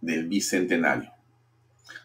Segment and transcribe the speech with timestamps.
[0.00, 1.12] del Bicentenario.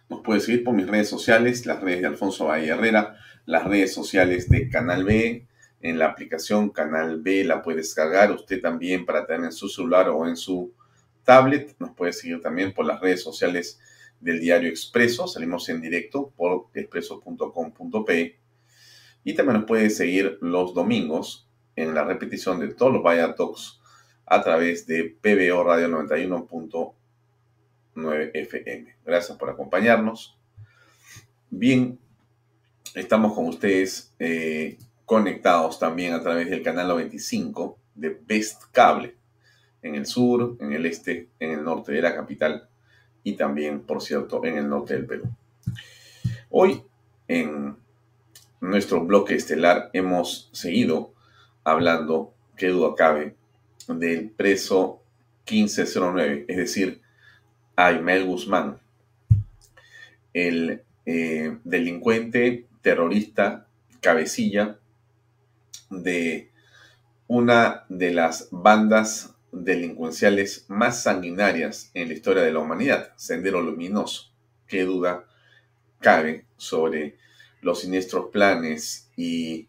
[0.09, 3.93] Nos puede seguir por mis redes sociales, las redes de Alfonso Valle Herrera, las redes
[3.93, 5.47] sociales de Canal B,
[5.85, 10.09] en la aplicación Canal B la puede descargar usted también para tener en su celular
[10.09, 10.73] o en su
[11.23, 11.75] tablet.
[11.77, 13.79] Nos puede seguir también por las redes sociales
[14.19, 15.27] del diario Expreso.
[15.27, 18.39] Salimos en directo por expreso.com.p.
[19.25, 23.79] Y también nos puede seguir los domingos en la repetición de todos los Vaya Talks
[24.25, 26.47] a través de PBO Radio 91.
[27.95, 28.95] 9 FM.
[29.05, 30.37] Gracias por acompañarnos.
[31.49, 31.97] Bien,
[32.93, 39.15] estamos con ustedes eh, conectados también a través del canal 95 de Best Cable,
[39.81, 42.67] en el sur, en el este, en el norte de la capital
[43.23, 45.29] y también, por cierto, en el norte del Perú.
[46.49, 46.83] Hoy,
[47.27, 47.75] en
[48.61, 51.13] nuestro bloque estelar, hemos seguido
[51.63, 53.35] hablando, que duda cabe,
[53.87, 55.01] del preso
[55.49, 57.01] 1509, es decir,
[57.75, 58.79] Aymel Guzmán,
[60.33, 63.67] el eh, delincuente terrorista
[64.01, 64.77] cabecilla
[65.89, 66.51] de
[67.27, 74.31] una de las bandas delincuenciales más sanguinarias en la historia de la humanidad, Sendero Luminoso.
[74.67, 75.25] Qué duda
[75.99, 77.17] cabe sobre
[77.61, 79.67] los siniestros planes y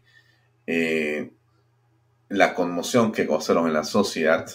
[0.67, 1.31] eh,
[2.29, 4.47] la conmoción que causaron en la sociedad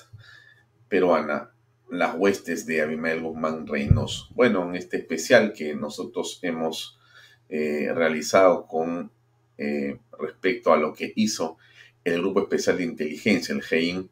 [0.89, 1.52] peruana
[1.93, 4.29] las huestes de Abimael Guzmán Reynoso.
[4.35, 6.99] Bueno, en este especial que nosotros hemos
[7.51, 9.13] eh, realizado con
[9.59, 11.59] eh, respecto a lo que hizo
[12.03, 14.09] el Grupo Especial de Inteligencia, el GEIN,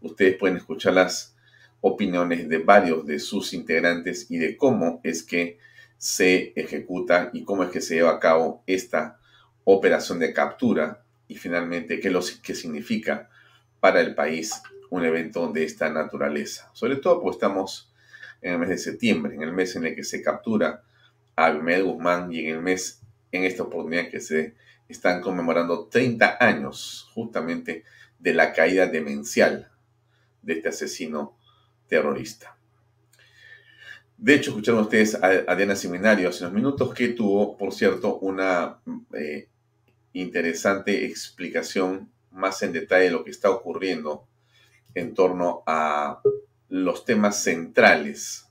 [0.00, 1.36] ustedes pueden escuchar las
[1.80, 5.58] opiniones de varios de sus integrantes y de cómo es que
[5.98, 9.18] se ejecuta y cómo es que se lleva a cabo esta
[9.64, 13.28] operación de captura y finalmente qué, lo, qué significa
[13.80, 16.70] para el país un evento de esta naturaleza.
[16.72, 17.92] Sobre todo porque estamos
[18.42, 20.82] en el mes de septiembre, en el mes en el que se captura
[21.34, 23.02] a Abimed Guzmán y en el mes,
[23.32, 24.54] en esta oportunidad que se
[24.88, 27.84] están conmemorando 30 años justamente
[28.18, 29.70] de la caída demencial
[30.42, 31.36] de este asesino
[31.88, 32.56] terrorista.
[34.16, 38.78] De hecho, escucharon ustedes a, Diana Seminario hace unos minutos que tuvo, por cierto, una
[39.12, 39.48] eh,
[40.14, 44.26] interesante explicación más en detalle de lo que está ocurriendo
[44.96, 46.22] en torno a
[46.70, 48.48] los temas centrales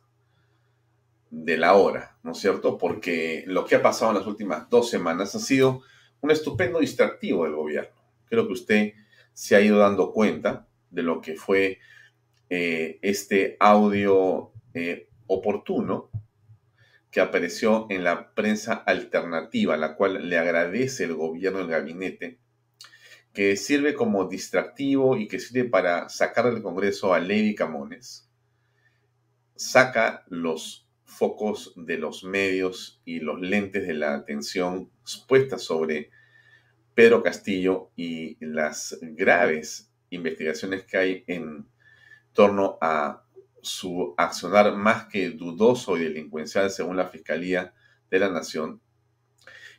[1.32, 2.78] de la hora, ¿no es cierto?
[2.78, 5.82] Porque lo que ha pasado en las últimas dos semanas ha sido
[6.22, 8.00] un estupendo distractivo del gobierno.
[8.30, 8.94] Creo que usted
[9.34, 11.80] se ha ido dando cuenta de lo que fue
[12.52, 16.12] eh, este audio eh, oportuno
[17.10, 22.38] que apareció en la prensa alternativa, la cual le agradece el gobierno del gabinete
[23.36, 28.32] que sirve como distractivo y que sirve para sacar del Congreso a Lady Camones,
[29.56, 34.90] saca los focos de los medios y los lentes de la atención
[35.28, 36.12] puestas sobre
[36.94, 41.68] Pedro Castillo y las graves investigaciones que hay en
[42.32, 43.26] torno a
[43.62, 47.74] su accionar más que dudoso y delincuencial según la Fiscalía
[48.10, 48.82] de la Nación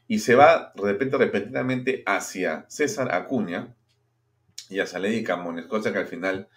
[0.08, 3.74] y se va de repente repentinamente hacia César Acuña
[4.68, 6.48] y hacia Lady Camones, cosa que al final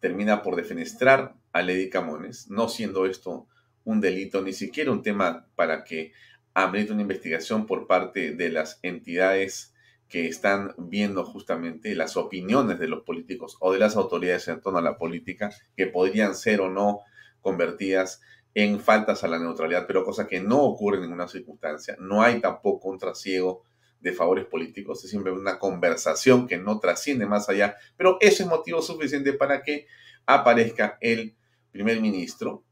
[0.00, 3.46] termina por defenestrar a Lady Camones, no siendo esto
[3.84, 6.12] un delito, ni siquiera un tema para que
[6.54, 9.74] amerite una investigación por parte de las entidades
[10.08, 14.80] que están viendo justamente las opiniones de los políticos o de las autoridades en torno
[14.80, 17.00] a la política, que podrían ser o no
[17.40, 18.20] convertidas
[18.54, 21.96] en faltas a la neutralidad, pero cosa que no ocurre en ninguna circunstancia.
[22.00, 23.64] No hay tampoco un trasiego
[24.00, 28.48] de favores políticos, es siempre una conversación que no trasciende más allá, pero eso es
[28.48, 29.86] motivo suficiente para que
[30.26, 31.36] aparezca el
[31.70, 32.64] primer ministro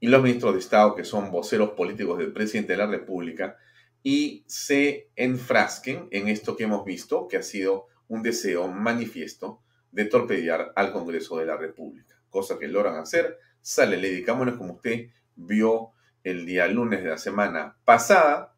[0.00, 3.56] y los ministros de Estado, que son voceros políticos del presidente de la República,
[4.02, 10.04] y se enfrasquen en esto que hemos visto, que ha sido un deseo manifiesto de
[10.04, 13.38] torpedear al Congreso de la República, cosa que logran hacer.
[13.64, 18.54] Sale Lady Camones, como usted vio el día lunes de la semana pasada,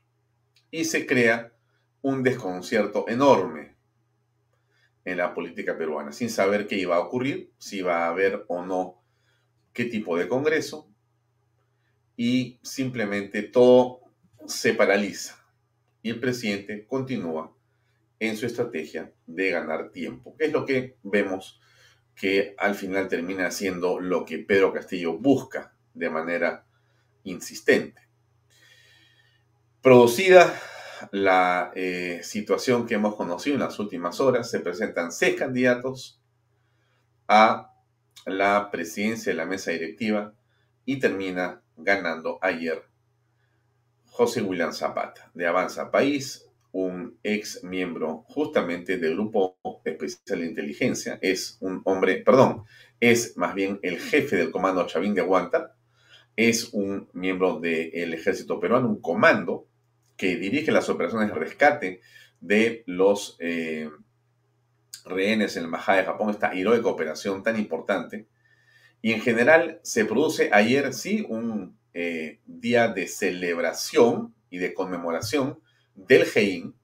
[0.73, 1.53] y se crea
[2.03, 3.77] un desconcierto enorme
[5.05, 8.67] en la política peruana, sin saber qué iba a ocurrir, si iba a haber o
[8.67, 9.01] no
[9.73, 10.91] qué tipo de Congreso,
[12.17, 14.01] y simplemente todo
[14.45, 15.41] se paraliza
[16.03, 17.57] y el presidente continúa
[18.19, 21.61] en su estrategia de ganar tiempo, que es lo que vemos
[22.17, 26.67] que al final termina siendo lo que Pedro Castillo busca de manera
[27.25, 28.01] insistente.
[29.83, 30.59] Producida
[31.13, 36.21] la eh, situación que hemos conocido en las últimas horas, se presentan seis candidatos
[37.29, 37.71] a
[38.25, 40.33] la presidencia de la mesa directiva
[40.87, 42.83] y termina ganando ayer
[44.07, 46.46] José William Zapata, de Avanza País,
[46.79, 52.65] un ex miembro justamente del Grupo Especial de Inteligencia, es un hombre, perdón,
[53.01, 55.75] es más bien el jefe del Comando Chavín de Aguanta,
[56.37, 59.67] es un miembro del ejército peruano, un comando
[60.19, 62.01] que dirige las operaciones de rescate
[62.41, 63.89] de los eh,
[65.07, 68.29] rehenes en el Majá de Japón, esta heroica operación tan importante.
[69.01, 75.61] Y en general se produce ayer, sí, un eh, día de celebración y de conmemoración
[75.97, 76.75] del GEIN.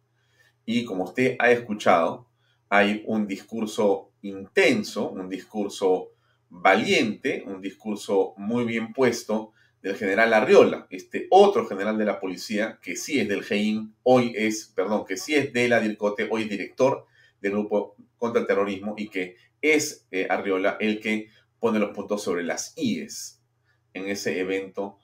[0.64, 2.29] Y como usted ha escuchado,
[2.69, 6.12] hay un discurso intenso, un discurso
[6.49, 12.79] valiente, un discurso muy bien puesto del general Arriola, este otro general de la policía
[12.81, 16.44] que sí es del GEIN, hoy es, perdón, que sí es de la DIRCOTE, hoy
[16.44, 17.06] director
[17.41, 22.23] del grupo contra el terrorismo y que es eh, Arriola el que pone los puntos
[22.23, 23.41] sobre las IES
[23.94, 24.99] en ese evento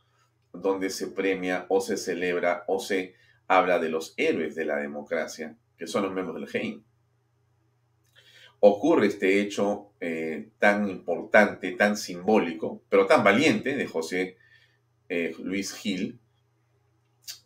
[0.52, 3.14] donde se premia o se celebra o se
[3.48, 6.84] habla de los héroes de la democracia, que son los miembros del GEIN.
[8.60, 14.36] Ocurre este hecho eh, tan importante, tan simbólico, pero tan valiente de José
[15.08, 16.18] eh, Luis Gil,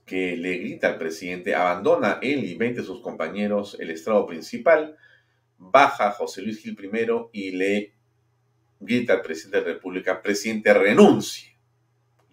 [0.04, 4.96] que le grita al presidente, abandona él y 20 de sus compañeros el estrado principal,
[5.56, 7.94] baja José Luis Gil primero y le
[8.80, 11.56] grita al presidente de la República, presidente, renuncie,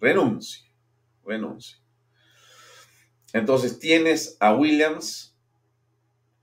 [0.00, 0.70] renuncie
[1.24, 1.76] renuncie.
[3.32, 5.36] Entonces tienes a Williams,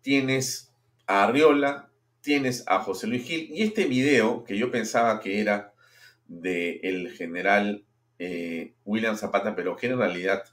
[0.02, 0.72] tienes
[1.06, 1.90] a Arriola,
[2.22, 5.74] tienes a José Luis Gil y este video que yo pensaba que era
[6.28, 7.86] del el general
[8.20, 10.44] eh, William Zapata, pero que en realidad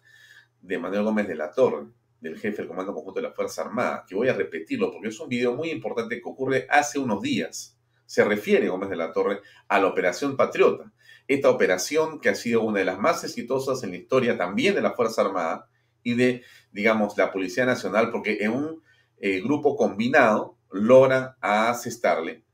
[0.60, 1.86] de Manuel Gómez de la Torre,
[2.20, 5.20] del jefe del Comando Conjunto de la Fuerza Armada, que voy a repetirlo porque es
[5.20, 7.78] un video muy importante que ocurre hace unos días.
[8.06, 10.92] Se refiere Gómez de la Torre a la Operación Patriota
[11.26, 14.82] esta operación que ha sido una de las más exitosas en la historia también de
[14.82, 15.68] la Fuerza Armada
[16.04, 18.82] y de, digamos, la Policía Nacional, porque en un
[19.18, 22.44] eh, grupo combinado logra asestarle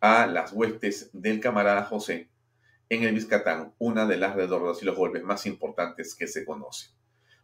[0.00, 2.28] a las huestes del camarada José
[2.88, 6.88] en el Vizcatán, una de las redordas y los golpes más importantes que se conoce.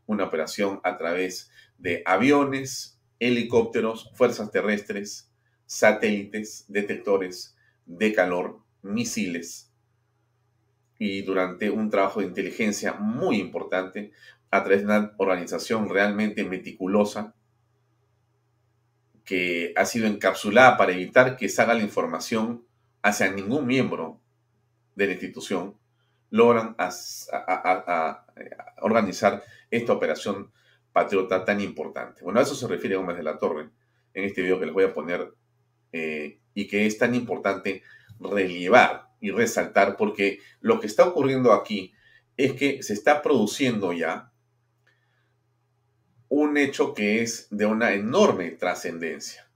[0.05, 5.31] Una operación a través de aviones, helicópteros, fuerzas terrestres,
[5.65, 9.67] satélites, detectores de calor, misiles,
[10.99, 14.13] y durante un trabajo de inteligencia muy importante
[14.51, 17.35] a través de una organización realmente meticulosa
[19.25, 22.65] que ha sido encapsulada para evitar que salga la información
[23.03, 24.21] hacia ningún miembro
[24.95, 25.77] de la institución,
[26.31, 26.77] logran
[28.81, 30.53] organizar esta operación
[30.93, 32.23] patriota tan importante.
[32.23, 33.69] Bueno, a eso se refiere Gómez de la Torre
[34.15, 35.35] en este video que les voy a poner
[35.93, 37.83] eh, y que es tan importante
[38.19, 41.93] relevar y resaltar porque lo que está ocurriendo aquí
[42.37, 44.33] es que se está produciendo ya
[46.29, 49.49] un hecho que es de una enorme trascendencia.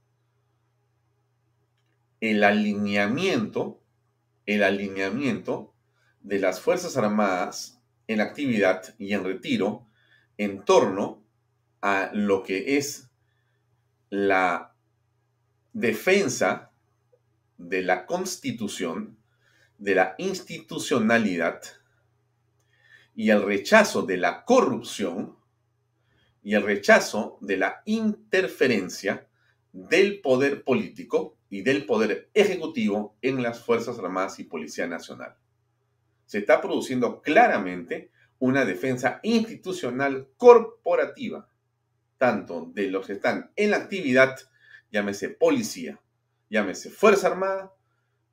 [2.19, 3.81] El alineamiento,
[4.45, 5.73] el alineamiento
[6.21, 9.87] de las Fuerzas Armadas en actividad y en retiro
[10.37, 11.23] en torno
[11.81, 13.09] a lo que es
[14.09, 14.75] la
[15.73, 16.71] defensa
[17.57, 19.17] de la constitución,
[19.77, 21.61] de la institucionalidad
[23.15, 25.40] y el rechazo de la corrupción
[26.43, 29.27] y el rechazo de la interferencia
[29.71, 35.35] del poder político y del poder ejecutivo en las Fuerzas Armadas y Policía Nacional.
[36.25, 41.47] Se está produciendo claramente una defensa institucional corporativa,
[42.17, 44.37] tanto de los que están en la actividad,
[44.91, 45.99] llámese policía,
[46.49, 47.73] llámese Fuerza Armada,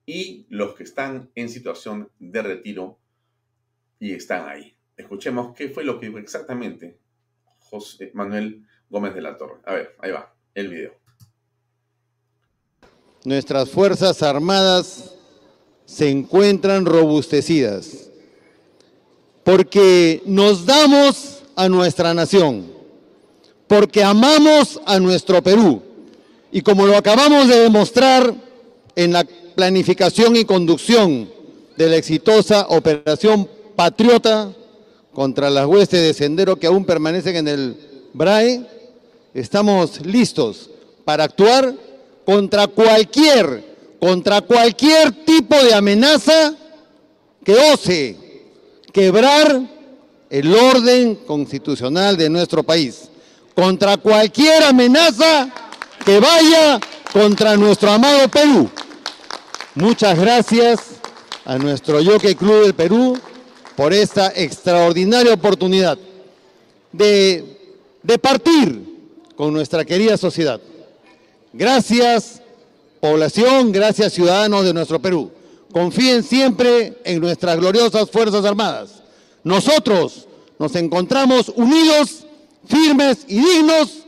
[0.07, 2.99] y los que están en situación de retiro
[3.99, 4.75] y están ahí.
[4.97, 6.99] Escuchemos qué fue lo que dijo exactamente
[7.69, 9.61] José Manuel Gómez de la Torre.
[9.65, 10.93] A ver, ahí va, el video.
[13.25, 15.15] Nuestras Fuerzas Armadas
[15.85, 18.11] se encuentran robustecidas
[19.45, 22.71] porque nos damos a nuestra nación,
[23.67, 25.83] porque amamos a nuestro Perú
[26.53, 28.33] y como lo acabamos de demostrar
[28.95, 31.31] en la planificación y conducción
[31.77, 34.53] de la exitosa Operación Patriota
[35.19, 37.77] contra las huestes de sendero que aún permanecen en el
[38.13, 38.65] BRAE,
[39.35, 40.71] estamos listos
[41.05, 41.75] para actuar
[42.25, 46.55] contra cualquier, contra cualquier tipo de amenaza
[47.45, 48.17] que ose
[48.93, 49.61] quebrar
[50.31, 53.09] el orden constitucional de nuestro país,
[53.57, 55.53] contra cualquier amenaza
[56.07, 56.79] que vaya
[57.13, 58.71] contra nuestro amado Perú.
[59.75, 60.79] Muchas gracias
[61.45, 63.19] a nuestro Jockey Club del Perú
[63.79, 65.97] por esta extraordinaria oportunidad
[66.91, 67.45] de,
[68.21, 68.83] partir
[69.37, 70.61] con nuestra querida sociedad.
[71.53, 72.43] Gracias,
[72.99, 75.31] población, gracias, ciudadanos de nuestro Perú.
[75.71, 79.01] Confíen siempre en nuestras gloriosas Fuerzas Armadas.
[79.45, 80.27] Nosotros
[80.59, 82.27] nos encontramos unidos,
[82.67, 83.99] firmes y dignos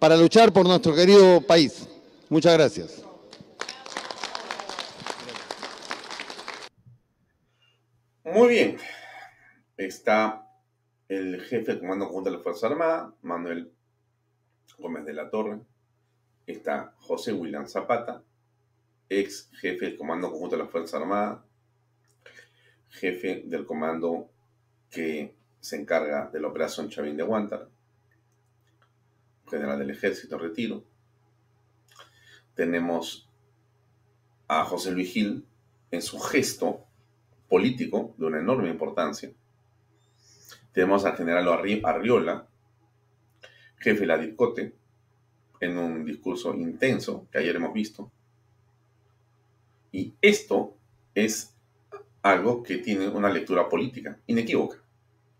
[0.00, 1.74] para luchar por nuestro querido país.
[2.28, 2.90] Muchas gracias.
[8.24, 8.95] Muy bien.
[9.76, 10.48] Está
[11.06, 13.70] el jefe del Comando Conjunto de la Fuerza Armada, Manuel
[14.78, 15.60] Gómez de la Torre.
[16.46, 18.22] Está José William Zapata,
[19.10, 21.44] ex jefe del Comando Conjunto de la Fuerza Armada,
[22.88, 24.30] jefe del comando
[24.88, 27.70] que se encarga de la operación Chavín de Guantánamo,
[29.50, 30.84] general del Ejército Retiro.
[32.54, 33.28] Tenemos
[34.48, 35.44] a José Luis Gil
[35.90, 36.86] en su gesto
[37.46, 39.30] político de una enorme importancia.
[40.76, 41.48] Tenemos al general
[41.84, 42.46] Arriola,
[43.78, 44.74] jefe de la DICOTE,
[45.60, 48.12] en un discurso intenso que ayer hemos visto.
[49.90, 50.76] Y esto
[51.14, 51.56] es
[52.20, 54.76] algo que tiene una lectura política inequívoca,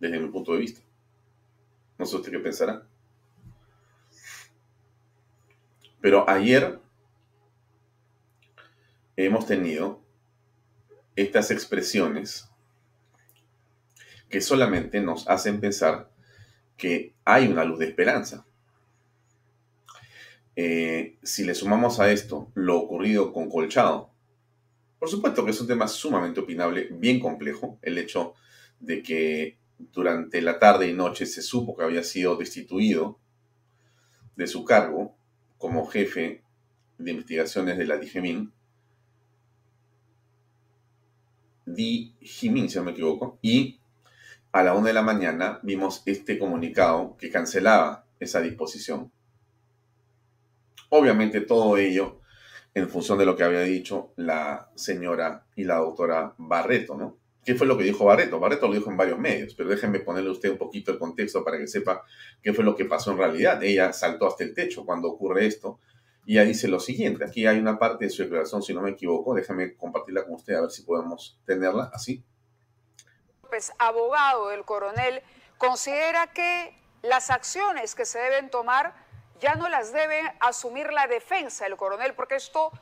[0.01, 0.81] desde mi punto de vista.
[1.99, 2.87] No sé usted qué pensará.
[6.01, 6.81] Pero ayer
[9.17, 10.01] hemos tenido
[11.15, 12.51] estas expresiones
[14.29, 16.11] que solamente nos hacen pensar
[16.77, 18.47] que hay una luz de esperanza.
[20.55, 24.11] Eh, si le sumamos a esto lo ocurrido con Colchado,
[24.99, 28.35] por supuesto que es un tema sumamente opinable, bien complejo, el hecho
[28.81, 33.19] de que durante la tarde y noche se supo que había sido destituido
[34.37, 35.15] de su cargo
[35.59, 36.43] como jefe
[36.99, 38.53] de investigaciones de la DIGEMIN,
[41.67, 43.81] Di si no me equivoco, y
[44.57, 49.13] a la una de la mañana vimos este comunicado que cancelaba esa disposición.
[50.89, 52.23] Obviamente todo ello
[52.73, 57.19] en función de lo que había dicho la señora y la doctora Barreto, ¿no?
[57.45, 58.41] ¿Qué fue lo que dijo Barreto?
[58.41, 61.45] Barreto lo dijo en varios medios, pero déjenme ponerle a usted un poquito el contexto
[61.45, 62.03] para que sepa
[62.43, 63.63] qué fue lo que pasó en realidad.
[63.63, 65.81] Ella saltó hasta el techo cuando ocurre esto
[66.25, 68.93] y ella dice lo siguiente, aquí hay una parte de su declaración, si no me
[68.93, 72.25] equivoco, déjame compartirla con usted a ver si podemos tenerla así.
[73.49, 75.23] Pues abogado del coronel
[75.59, 78.95] considera que las acciones que se deben tomar
[79.41, 82.73] ya no las debe asumir la defensa del coronel, porque esto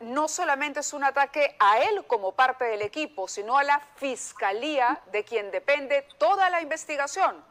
[0.00, 5.00] no solamente es un ataque a él como parte del equipo, sino a la fiscalía
[5.12, 7.44] de quien depende toda la investigación.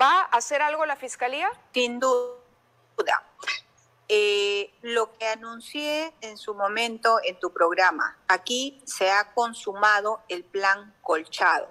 [0.00, 1.50] ¿Va a hacer algo la fiscalía?
[1.74, 3.22] Sin duda.
[4.08, 10.42] Eh, lo que anuncié en su momento en tu programa, aquí se ha consumado el
[10.42, 11.68] plan colchado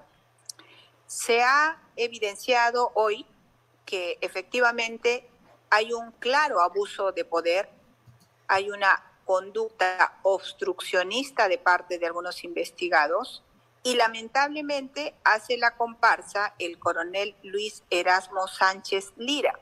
[1.09, 3.25] se ha evidenciado hoy
[3.83, 5.27] que efectivamente
[5.71, 7.67] hay un claro abuso de poder,
[8.47, 13.43] hay una conducta obstruccionista de parte de algunos investigados
[13.81, 19.59] y lamentablemente hace la comparsa el coronel Luis Erasmo Sánchez Lira.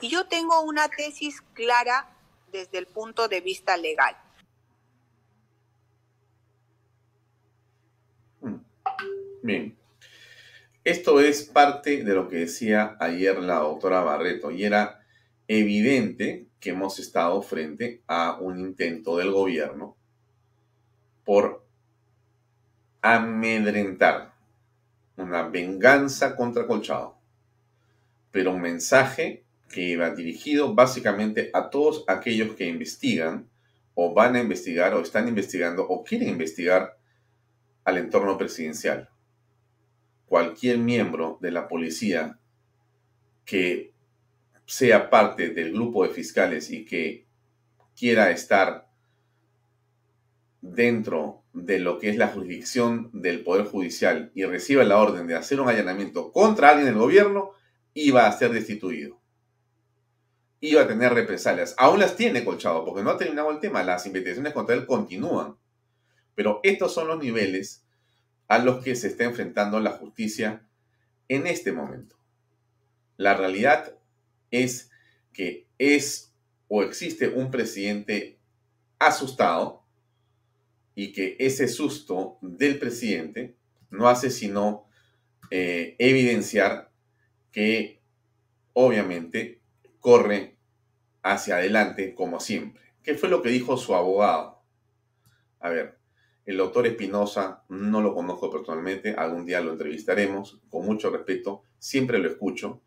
[0.00, 2.10] Y yo tengo una tesis clara
[2.50, 4.16] desde el punto de vista legal.
[8.40, 8.56] Hmm.
[9.44, 9.85] Bien.
[10.86, 15.00] Esto es parte de lo que decía ayer la doctora Barreto y era
[15.48, 19.96] evidente que hemos estado frente a un intento del gobierno
[21.24, 21.66] por
[23.02, 24.32] amedrentar
[25.16, 27.18] una venganza contra Colchado,
[28.30, 33.50] pero un mensaje que iba dirigido básicamente a todos aquellos que investigan
[33.94, 36.96] o van a investigar o están investigando o quieren investigar
[37.82, 39.10] al entorno presidencial.
[40.26, 42.38] Cualquier miembro de la policía
[43.44, 43.92] que
[44.66, 47.26] sea parte del grupo de fiscales y que
[47.96, 48.88] quiera estar
[50.60, 55.36] dentro de lo que es la jurisdicción del Poder Judicial y reciba la orden de
[55.36, 57.52] hacer un allanamiento contra alguien del gobierno,
[57.94, 59.20] iba a ser destituido.
[60.60, 61.74] Iba a tener represalias.
[61.78, 63.82] Aún las tiene Colchado, porque no ha terminado el tema.
[63.82, 65.56] Las investigaciones contra él continúan.
[66.34, 67.85] Pero estos son los niveles
[68.48, 70.66] a los que se está enfrentando la justicia
[71.28, 72.16] en este momento.
[73.16, 73.96] La realidad
[74.50, 74.90] es
[75.32, 76.34] que es
[76.68, 78.38] o existe un presidente
[78.98, 79.84] asustado
[80.94, 83.56] y que ese susto del presidente
[83.90, 84.88] no hace sino
[85.50, 86.90] eh, evidenciar
[87.52, 88.00] que
[88.72, 89.60] obviamente
[90.00, 90.56] corre
[91.22, 92.82] hacia adelante como siempre.
[93.02, 94.62] ¿Qué fue lo que dijo su abogado?
[95.60, 95.98] A ver,
[96.46, 102.18] el doctor Espinosa no lo conozco personalmente, algún día lo entrevistaremos, con mucho respeto, siempre
[102.18, 102.80] lo escucho,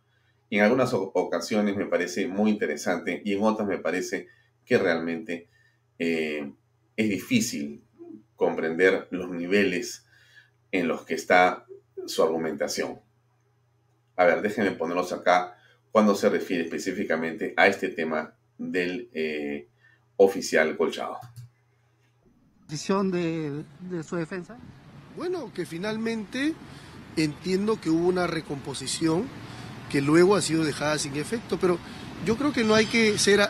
[0.49, 4.27] y en algunas ocasiones me parece muy interesante y en otras me parece
[4.65, 5.49] que realmente
[5.99, 6.51] eh,
[6.95, 7.83] es difícil
[8.35, 10.05] comprender los niveles
[10.71, 11.65] en los que está
[12.07, 12.99] su argumentación.
[14.15, 15.57] A ver, déjenme ponerlos acá
[15.91, 19.67] cuando se refiere específicamente a este tema del eh,
[20.15, 21.19] oficial colchado.
[22.69, 24.55] ¿Decisión de, de su defensa?
[25.17, 26.53] Bueno, que finalmente
[27.17, 29.27] entiendo que hubo una recomposición
[29.89, 31.79] que luego ha sido dejada sin efecto, pero
[32.27, 33.47] yo creo que no hay que ser eh,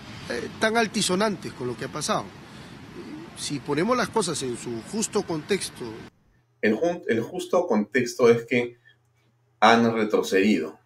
[0.61, 2.23] tan altisonantes con lo que ha pasado
[3.35, 5.85] si ponemos las cosas en su justo contexto.
[6.61, 6.77] El,
[7.07, 8.77] el justo contexto es que
[9.59, 10.79] han retrocedido.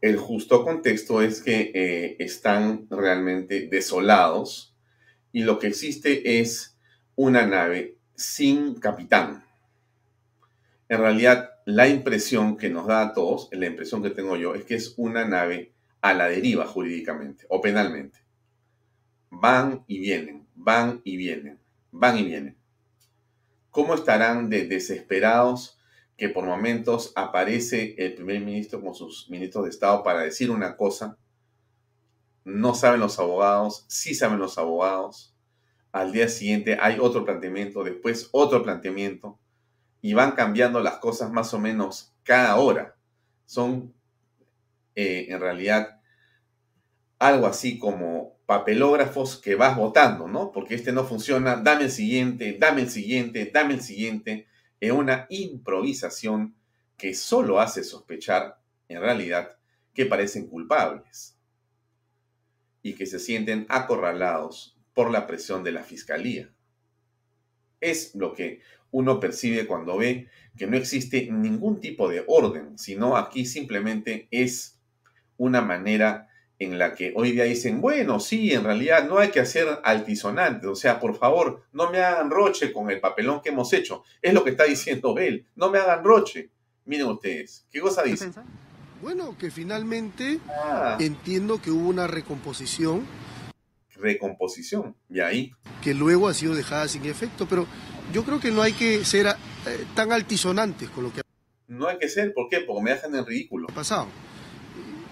[0.00, 4.75] El justo contexto es que eh, están realmente desolados
[5.36, 6.78] y lo que existe es
[7.14, 9.44] una nave sin capitán.
[10.88, 14.64] En realidad, la impresión que nos da a todos, la impresión que tengo yo, es
[14.64, 18.20] que es una nave a la deriva jurídicamente o penalmente.
[19.28, 21.60] Van y vienen van y vienen,
[21.92, 22.56] van y vienen.
[23.70, 25.78] ¿Cómo estarán de desesperados
[26.16, 30.76] que por momentos aparece el primer ministro con sus ministros de Estado para decir una
[30.76, 31.18] cosa?
[32.46, 35.34] No saben los abogados, sí saben los abogados.
[35.90, 39.40] Al día siguiente hay otro planteamiento, después otro planteamiento,
[40.00, 42.94] y van cambiando las cosas más o menos cada hora.
[43.46, 43.92] Son
[44.94, 46.00] eh, en realidad
[47.18, 50.52] algo así como papelógrafos que vas votando, ¿no?
[50.52, 54.46] Porque este no funciona, dame el siguiente, dame el siguiente, dame el siguiente,
[54.78, 56.54] en una improvisación
[56.96, 59.58] que solo hace sospechar, en realidad,
[59.92, 61.35] que parecen culpables
[62.86, 66.48] y que se sienten acorralados por la presión de la fiscalía.
[67.80, 68.60] Es lo que
[68.92, 74.78] uno percibe cuando ve que no existe ningún tipo de orden, sino aquí simplemente es
[75.36, 76.28] una manera
[76.60, 80.70] en la que hoy día dicen, bueno, sí, en realidad no hay que hacer altisonantes,
[80.70, 84.04] o sea, por favor, no me hagan roche con el papelón que hemos hecho.
[84.22, 86.50] Es lo que está diciendo él, no me hagan roche.
[86.84, 88.30] Miren ustedes, ¿qué cosa dice?
[89.02, 90.96] Bueno, que finalmente ah.
[91.00, 93.06] entiendo que hubo una recomposición.
[93.96, 95.52] Recomposición, y ahí.
[95.82, 97.66] Que luego ha sido dejada sin efecto, pero
[98.12, 99.32] yo creo que no hay que ser eh,
[99.94, 101.22] tan altisonantes con lo que...
[101.68, 102.60] No hay que ser, ¿por qué?
[102.60, 103.66] Porque me dejan en ridículo.
[103.68, 104.08] Pasado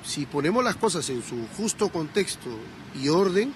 [0.05, 2.51] si ponemos las cosas en su justo contexto
[3.01, 3.53] y orden,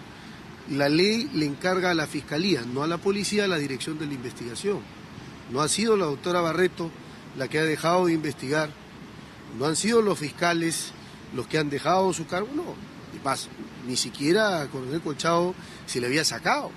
[0.70, 4.14] la ley le encarga a la Fiscalía, no a la policía, la dirección de la
[4.14, 4.80] investigación.
[5.50, 6.90] No ha sido la doctora Barreto
[7.36, 8.70] la que ha dejado de investigar,
[9.56, 10.92] no han sido los fiscales
[11.34, 12.74] los que han dejado su cargo, no.
[13.14, 13.48] Y más,
[13.86, 15.54] ni siquiera a Coronel Colchado
[15.86, 16.70] se le había sacado.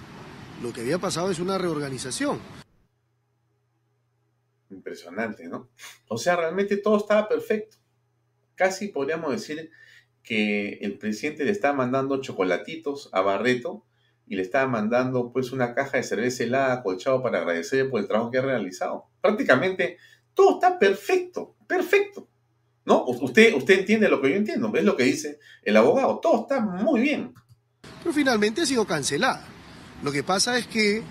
[0.61, 2.39] Lo que había pasado es una reorganización.
[4.69, 5.69] Impresionante, ¿no?
[6.07, 7.81] O sea, realmente todo estaba perfecto
[8.61, 9.71] casi podríamos decir
[10.21, 13.87] que el presidente le estaba mandando chocolatitos a Barreto
[14.27, 17.99] y le estaba mandando pues una caja de cerveza helada a Colchado para agradecerle por
[17.99, 19.07] el trabajo que ha realizado.
[19.19, 19.97] Prácticamente
[20.35, 22.29] todo está perfecto, perfecto.
[22.85, 23.05] ¿No?
[23.05, 26.59] Usted, usted entiende lo que yo entiendo, es lo que dice el abogado, todo está
[26.59, 27.33] muy bien.
[28.01, 29.45] Pero finalmente ha sido cancelada.
[30.03, 31.03] Lo que pasa es que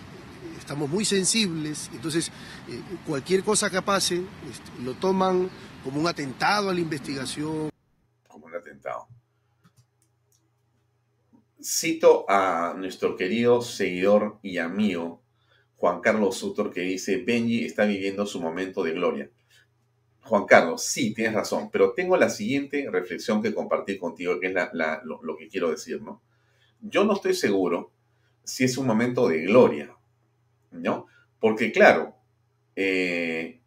[0.59, 2.28] estamos muy sensibles, entonces
[2.68, 5.48] eh, cualquier cosa que pase este, lo toman
[5.85, 7.70] como un atentado a la investigación.
[8.26, 9.06] Como un atentado.
[11.62, 15.22] Cito a nuestro querido seguidor y amigo
[15.76, 19.30] Juan Carlos Sutor que dice, Benji está viviendo su momento de gloria.
[20.30, 24.54] Juan Carlos, sí, tienes razón, pero tengo la siguiente reflexión que compartir contigo, que es
[25.02, 26.22] lo, lo, que quiero decir, ¿no?
[26.80, 27.90] Yo no estoy seguro
[28.44, 29.92] si es un momento de gloria,
[30.70, 31.08] ¿no?
[31.40, 32.14] Porque claro,
[32.76, 33.58] eh,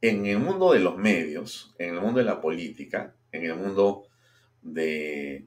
[0.00, 4.04] en el mundo de los medios, en el mundo de la política, en el mundo
[4.62, 5.46] de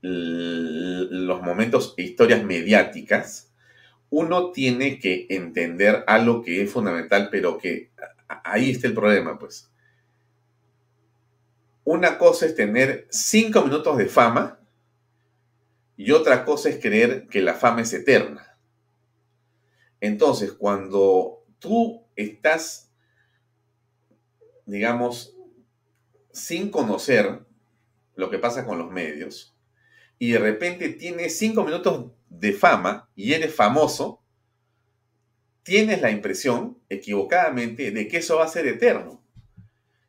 [0.00, 3.52] los momentos e historias mediáticas,
[4.08, 7.90] uno tiene que entender algo que es fundamental, pero que
[8.44, 9.70] ahí está el problema, pues.
[11.84, 14.60] Una cosa es tener cinco minutos de fama
[15.96, 18.56] y otra cosa es creer que la fama es eterna.
[20.00, 22.90] Entonces, cuando tú estás,
[24.66, 25.36] digamos,
[26.32, 27.44] sin conocer
[28.14, 29.56] lo que pasa con los medios,
[30.18, 34.21] y de repente tienes cinco minutos de fama y eres famoso,
[35.62, 39.22] tienes la impresión, equivocadamente, de que eso va a ser eterno.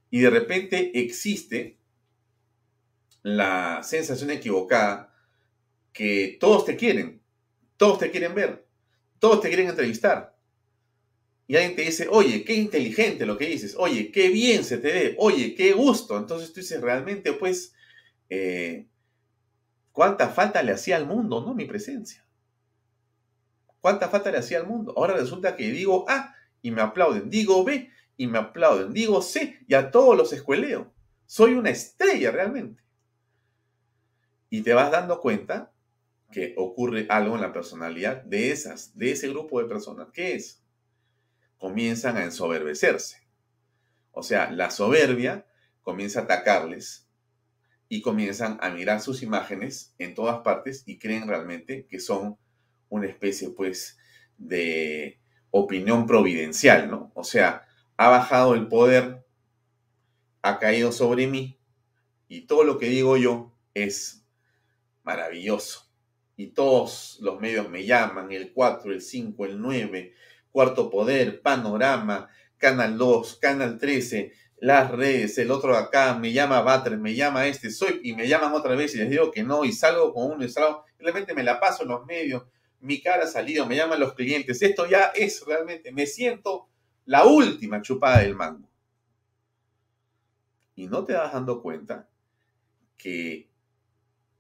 [0.10, 1.78] Y de repente existe
[3.22, 5.14] la sensación equivocada
[5.92, 7.22] que todos te quieren,
[7.78, 8.66] todos te quieren ver,
[9.20, 10.36] todos te quieren entrevistar.
[11.48, 14.92] Y alguien te dice, oye, qué inteligente lo que dices, oye, qué bien se te
[14.92, 16.18] ve, oye, qué gusto.
[16.18, 17.74] Entonces tú dices, realmente, pues,
[18.30, 18.88] eh,
[19.92, 21.54] cuánta falta le hacía al mundo, ¿no?
[21.54, 22.26] Mi presencia.
[23.84, 24.94] Cuánta falta le hacía al mundo.
[24.96, 29.60] Ahora resulta que digo A y me aplauden, digo B y me aplauden, digo C
[29.68, 30.94] y a todos los escueleo.
[31.26, 32.82] Soy una estrella realmente.
[34.50, 35.74] Y te vas dando cuenta
[36.32, 40.08] que ocurre algo en la personalidad de esas, de ese grupo de personas.
[40.14, 40.64] ¿Qué es?
[41.58, 43.18] Comienzan a ensoberbecerse.
[44.12, 45.46] O sea, la soberbia
[45.82, 47.10] comienza a atacarles
[47.90, 52.38] y comienzan a mirar sus imágenes en todas partes y creen realmente que son
[52.94, 53.98] una especie, pues,
[54.38, 57.12] de opinión providencial, ¿no?
[57.16, 57.64] O sea,
[57.98, 59.26] ha bajado el poder,
[60.44, 61.60] ha caído sobre mí
[62.28, 64.28] y todo lo que digo yo es
[65.04, 65.90] maravilloso
[66.38, 70.14] y todos los medios me llaman, el 4, el 5, el 9,
[70.52, 77.00] Cuarto Poder, Panorama, Canal 2, Canal 13, las redes, el otro acá, me llama Batres,
[77.00, 79.72] me llama este, soy, y me llaman otra vez y les digo que no, y
[79.74, 80.86] salgo con uno y salgo,
[81.36, 82.44] me la paso en los medios,
[82.84, 86.68] mi cara salido, me llaman los clientes, esto ya es realmente, me siento
[87.06, 88.70] la última chupada del mango.
[90.76, 92.10] Y no te vas dando cuenta
[92.98, 93.50] que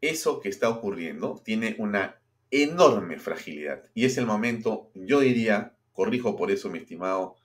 [0.01, 3.89] eso que está ocurriendo tiene una enorme fragilidad.
[3.93, 7.37] Y es el momento, yo diría, corrijo por eso mi estimado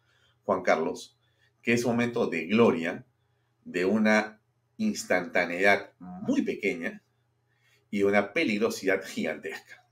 [0.44, 1.16] Juan Carlos,
[1.62, 3.06] que es un momento de gloria,
[3.64, 4.40] de una
[4.78, 7.02] instantaneidad muy pequeña
[7.90, 9.87] y una peligrosidad gigantesca.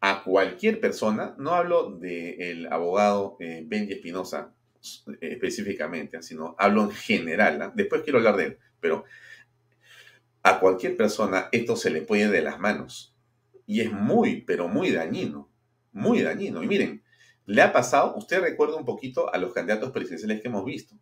[0.00, 4.54] A cualquier persona, no hablo del abogado eh, Benji Espinosa
[5.20, 7.72] específicamente, sino hablo en general, ¿ah?
[7.74, 9.04] después quiero hablar de él, pero
[10.42, 13.16] a cualquier persona esto se le puede de las manos.
[13.66, 15.50] Y es muy, pero muy dañino.
[15.92, 16.62] Muy dañino.
[16.62, 17.02] Y miren,
[17.46, 20.96] le ha pasado, usted recuerda un poquito a los candidatos presidenciales que hemos visto.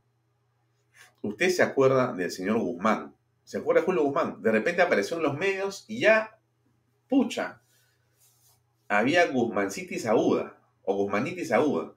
[1.22, 3.16] Usted se acuerda del señor Guzmán.
[3.42, 4.40] ¿Se acuerda de Julio Guzmán?
[4.42, 6.38] De repente apareció en los medios y ya,
[7.09, 7.62] pucha,
[8.98, 11.94] había Guzmancitis aguda o Guzmanitis aguda.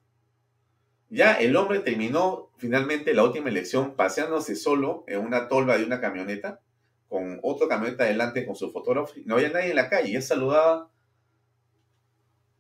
[1.10, 6.02] Ya el hombre terminó finalmente la última elección paseándose solo en una tolva de una
[6.02, 6.60] camioneta
[7.08, 9.14] con otro camioneta adelante con su fotógrafo.
[9.26, 10.12] No había nadie en la calle.
[10.12, 10.90] Ya saludaba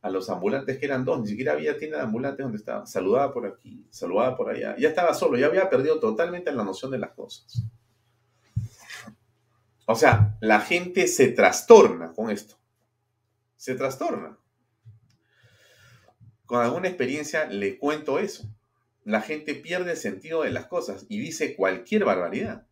[0.01, 1.21] a los ambulantes que eran dos.
[1.21, 2.85] Ni siquiera había tienda de ambulantes donde estaba.
[2.85, 4.75] Saludaba por aquí, saludaba por allá.
[4.77, 5.37] Ya estaba solo.
[5.37, 7.63] Ya había perdido totalmente la noción de las cosas.
[9.87, 12.55] O sea, la gente se trastorna con esto.
[13.55, 14.37] Se trastorna.
[16.45, 18.49] Con alguna experiencia le cuento eso.
[19.03, 22.67] La gente pierde el sentido de las cosas y dice cualquier barbaridad.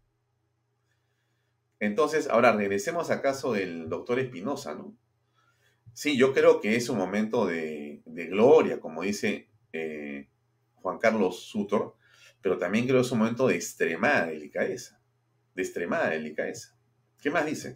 [1.80, 4.96] Entonces, ahora regresemos a caso del doctor Espinosa, ¿no?
[5.93, 10.30] Sí, yo creo que es un momento de, gloria, como dice eh,
[10.76, 11.96] Juan Carlos Sutor,
[12.41, 15.00] pero también creo que es un momento de extremada delicadeza,
[15.54, 16.78] de extremada delicadeza.
[17.22, 17.76] ¿Qué más dice?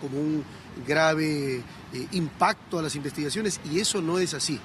[0.00, 0.44] Como un
[0.86, 4.58] grave eh, impacto a las investigaciones y eso no es así.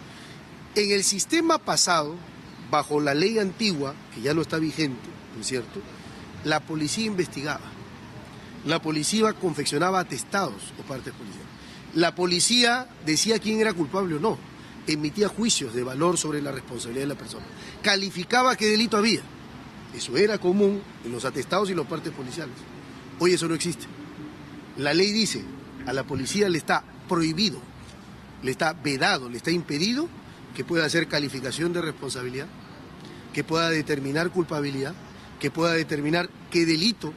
[0.75, 2.15] En el sistema pasado,
[2.69, 5.79] bajo la ley antigua, que ya no está vigente, ¿no es cierto?
[6.43, 7.77] La policía investigaba
[8.67, 11.47] la policía confeccionaba atestados o partes policiales.
[11.93, 14.37] La policía decía quién era culpable o no,
[14.87, 17.45] emitía juicios de valor sobre la responsabilidad de la persona,
[17.81, 19.21] calificaba qué delito había.
[19.95, 22.55] Eso era común en los atestados y los partes policiales.
[23.19, 23.85] Hoy eso no existe.
[24.77, 25.43] La ley dice,
[25.87, 27.59] a la policía le está prohibido,
[28.43, 30.07] le está vedado, le está impedido
[30.55, 32.47] que pueda hacer calificación de responsabilidad,
[33.33, 34.93] que pueda determinar culpabilidad,
[35.39, 37.11] que pueda determinar qué delito.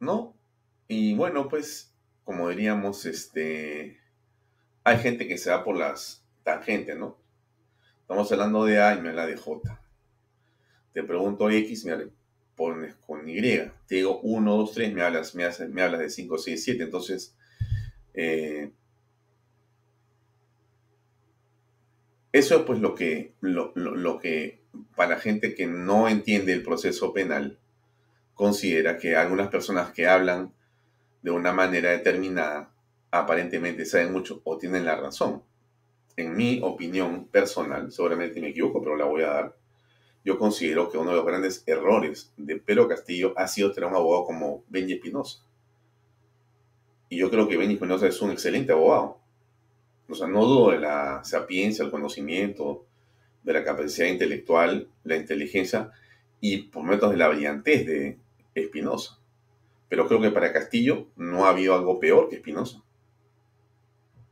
[0.00, 0.34] ¿No?
[0.88, 4.00] Y bueno, pues, como diríamos, este,
[4.82, 7.16] hay gente que se va por las tangentes, ¿no?
[8.00, 9.80] Estamos hablando de A y me habla de J.
[10.92, 11.92] Te pregunto X, me
[12.56, 13.40] pones con Y.
[13.40, 16.82] Te digo 1, 2, 3, me hablas, me, me hablas de 5, 6, 7.
[16.84, 17.36] Entonces,
[18.14, 18.70] eh,
[22.32, 24.60] eso es pues lo que, lo, lo, que
[24.96, 27.58] para gente que no entiende el proceso penal
[28.34, 30.52] considera que algunas personas que hablan
[31.22, 32.70] de una manera determinada
[33.10, 35.42] aparentemente saben mucho o tienen la razón.
[36.16, 39.56] En mi opinión personal, seguramente me equivoco, pero la voy a dar.
[40.24, 43.96] Yo considero que uno de los grandes errores de Pedro Castillo ha sido tener un
[43.96, 45.44] abogado como Benji Espinosa.
[47.10, 49.18] Y yo creo que Benji Espinosa es un excelente abogado.
[50.08, 52.86] O sea, no dudo de la sapiencia, el conocimiento,
[53.42, 55.92] de la capacidad intelectual, la inteligencia
[56.40, 58.18] y por métodos de la brillantez de
[58.54, 59.18] Espinosa.
[59.88, 62.82] Pero creo que para Castillo no ha habido algo peor que Espinosa.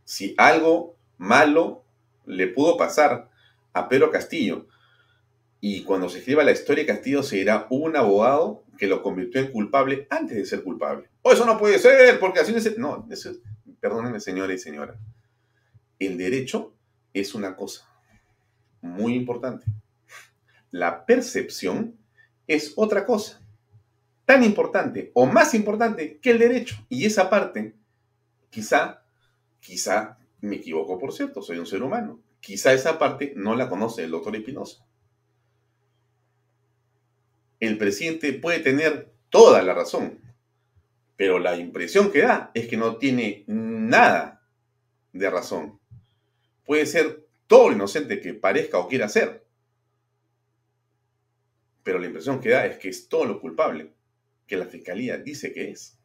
[0.04, 1.84] Si algo malo
[2.24, 3.30] le pudo pasar
[3.72, 4.66] a Pedro Castillo,
[5.64, 9.52] y cuando se escriba la historia Castillo se dirá un abogado que lo convirtió en
[9.52, 11.08] culpable antes de ser culpable.
[11.22, 12.76] Oh, eso no puede ser, porque así es.
[12.78, 13.06] No,
[13.78, 14.98] perdónenme, señora y señora.
[16.00, 16.74] El derecho
[17.14, 17.88] es una cosa
[18.80, 19.64] muy importante.
[20.72, 21.96] La percepción
[22.48, 23.40] es otra cosa,
[24.24, 26.74] tan importante o más importante que el derecho.
[26.88, 27.76] Y esa parte,
[28.50, 29.04] quizá,
[29.60, 32.20] quizá me equivoco, por cierto, soy un ser humano.
[32.40, 34.84] Quizá esa parte no la conoce el doctor Espinosa
[37.62, 40.18] el presidente puede tener toda la razón,
[41.14, 44.44] pero la impresión que da es que no tiene nada
[45.12, 45.78] de razón.
[46.64, 49.46] Puede ser todo lo inocente que parezca o quiera ser,
[51.84, 53.92] pero la impresión que da es que es todo lo culpable
[54.48, 56.00] que la fiscalía dice que es.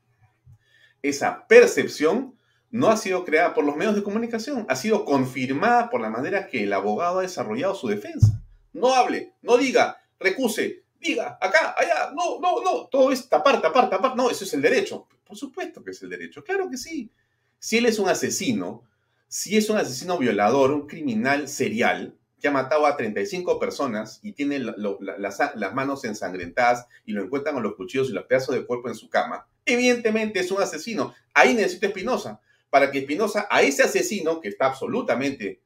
[1.01, 2.37] Esa percepción
[2.69, 6.49] no ha sido creada por los medios de comunicación, ha sido confirmada por la manera
[6.49, 8.43] que el abogado ha desarrollado su defensa.
[8.73, 13.89] No hable, no diga, recuse, diga, acá, allá, no, no, no, todo es tapar, tapar,
[13.89, 15.07] tapar, no, eso es el derecho.
[15.25, 17.11] Por supuesto que es el derecho, claro que sí.
[17.59, 18.83] Si él es un asesino,
[19.27, 24.33] si es un asesino violador, un criminal serial, que ha matado a 35 personas y
[24.33, 28.89] tiene las, manos ensangrentadas y lo encuentran con los cuchillos y los pedazos de cuerpo
[28.89, 31.15] en su cama, evidentemente es un asesino.
[31.33, 35.61] Ahí necesita Espinosa, para que Espinosa a ese asesino, que está absolutamente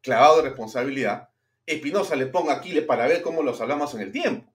[0.00, 1.28] clavado de responsabilidad,
[1.66, 4.52] Espinosa le ponga aquí para ver cómo los hablamos en el tiempo.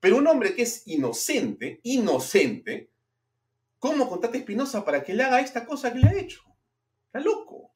[0.00, 2.90] Pero un hombre que es inocente, inocente,
[3.78, 6.42] ¿cómo contate Espinosa para que le haga esta cosa que le ha hecho?
[7.06, 7.74] Está loco.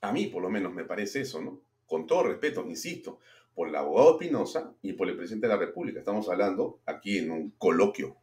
[0.00, 1.62] A mí, por lo menos, me parece eso, ¿no?
[1.86, 3.18] Con todo respeto, insisto,
[3.54, 5.98] por el abogado Espinosa y por el presidente de la República.
[5.98, 8.16] Estamos hablando aquí en un coloquio.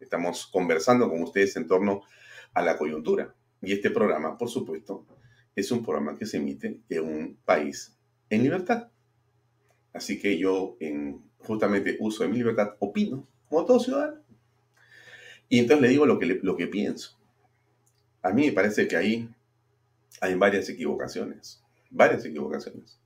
[0.00, 2.02] Estamos conversando con ustedes en torno
[2.54, 3.34] a la coyuntura.
[3.62, 5.06] Y este programa, por supuesto,
[5.54, 7.99] es un programa que se emite en un país
[8.30, 8.88] en libertad.
[9.92, 14.22] Así que yo, en justamente uso de mi libertad, opino, como todo ciudadano.
[15.48, 17.18] Y entonces le digo lo que, lo que pienso.
[18.22, 19.28] A mí me parece que ahí
[20.20, 23.00] hay varias equivocaciones, varias equivocaciones.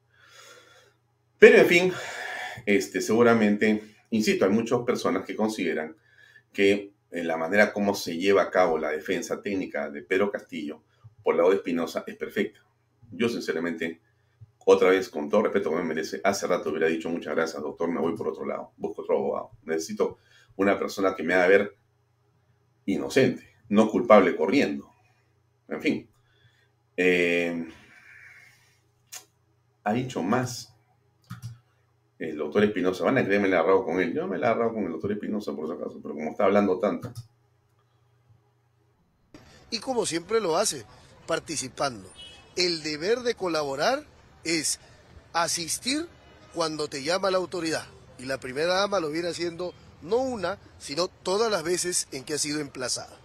[1.38, 1.92] Pero en fin,
[2.66, 5.96] este, seguramente, insisto, hay muchas personas que consideran
[6.52, 10.82] que en la manera como se lleva a cabo la defensa técnica de Pedro Castillo
[11.22, 12.60] por la de Espinosa es perfecta.
[13.10, 14.00] Yo sinceramente
[14.64, 17.88] otra vez, con todo respeto que me merece, hace rato hubiera dicho muchas gracias, doctor,
[17.88, 19.50] me voy por otro lado, busco otro abogado.
[19.64, 20.18] Necesito
[20.56, 21.76] una persona que me haga ver
[22.86, 24.90] inocente, no culpable corriendo.
[25.68, 26.08] En fin.
[26.96, 27.66] Eh,
[29.82, 30.74] ha dicho más
[32.18, 33.04] el doctor Espinosa.
[33.04, 34.14] Van a creerme la agarrado con él.
[34.14, 36.78] Yo me la agarrado con el doctor Espinosa por si acaso, pero como está hablando
[36.78, 37.12] tanto.
[39.70, 40.84] Y como siempre lo hace,
[41.26, 42.08] participando.
[42.56, 44.04] El deber de colaborar
[44.44, 44.78] es
[45.32, 46.06] asistir
[46.54, 47.86] cuando te llama la autoridad.
[48.18, 52.34] Y la primera dama lo viene haciendo no una, sino todas las veces en que
[52.34, 53.18] ha sido emplazada.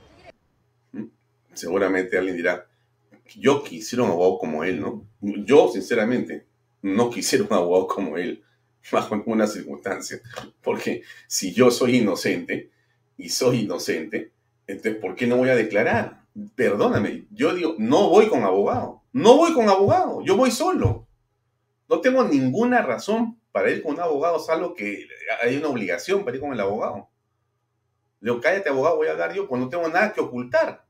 [1.54, 2.68] Seguramente alguien dirá,
[3.36, 5.06] yo quisiera un abogado como él, ¿no?
[5.22, 6.46] Yo, sinceramente,
[6.82, 8.44] no quisiera un abogado como él,
[8.92, 10.22] bajo ninguna circunstancia.
[10.62, 12.72] Porque si yo soy inocente,
[13.20, 14.32] y soy inocente,
[14.66, 16.22] Entonces, ¿por qué no voy a declarar?
[16.56, 21.08] Perdóname, yo digo, no voy con abogado, no voy con abogado, yo voy solo.
[21.90, 25.08] No tengo ninguna razón para ir con un abogado, salvo que
[25.42, 27.10] hay una obligación para ir con el abogado.
[28.22, 30.86] Le digo, cállate abogado, voy a hablar yo, pues no tengo nada que ocultar.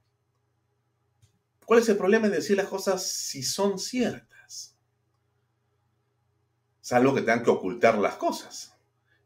[1.66, 4.76] ¿Cuál es el problema de decir las cosas si son ciertas?
[6.82, 8.76] Salvo que tengan que ocultar las cosas.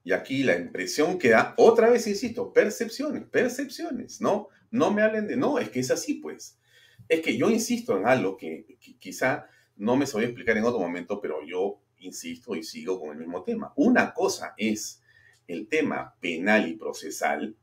[0.04, 4.50] Y aquí la impresión que da, otra vez insisto, percepciones, percepciones, ¿no?
[4.70, 6.60] No me hablen de, no, es que es así, pues.
[7.08, 11.20] Es que yo insisto en algo que, quizá no me sabía explicar en otro momento,
[11.20, 13.74] pero yo insisto y sigo con el mismo tema.
[13.76, 15.02] Una cosa es
[15.48, 17.56] el tema penal y procesal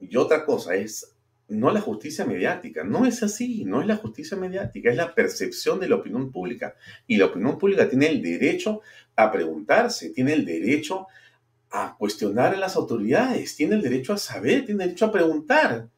[0.00, 1.14] y otra cosa es
[1.48, 2.84] no la justicia mediática.
[2.84, 6.74] No es así, no es la justicia mediática, es la percepción de la opinión pública.
[7.06, 8.80] Y la opinión pública tiene el derecho
[9.16, 11.06] a preguntarse, tiene el derecho
[11.70, 15.88] a cuestionar a las autoridades, tiene el derecho a saber, tiene el derecho a preguntar,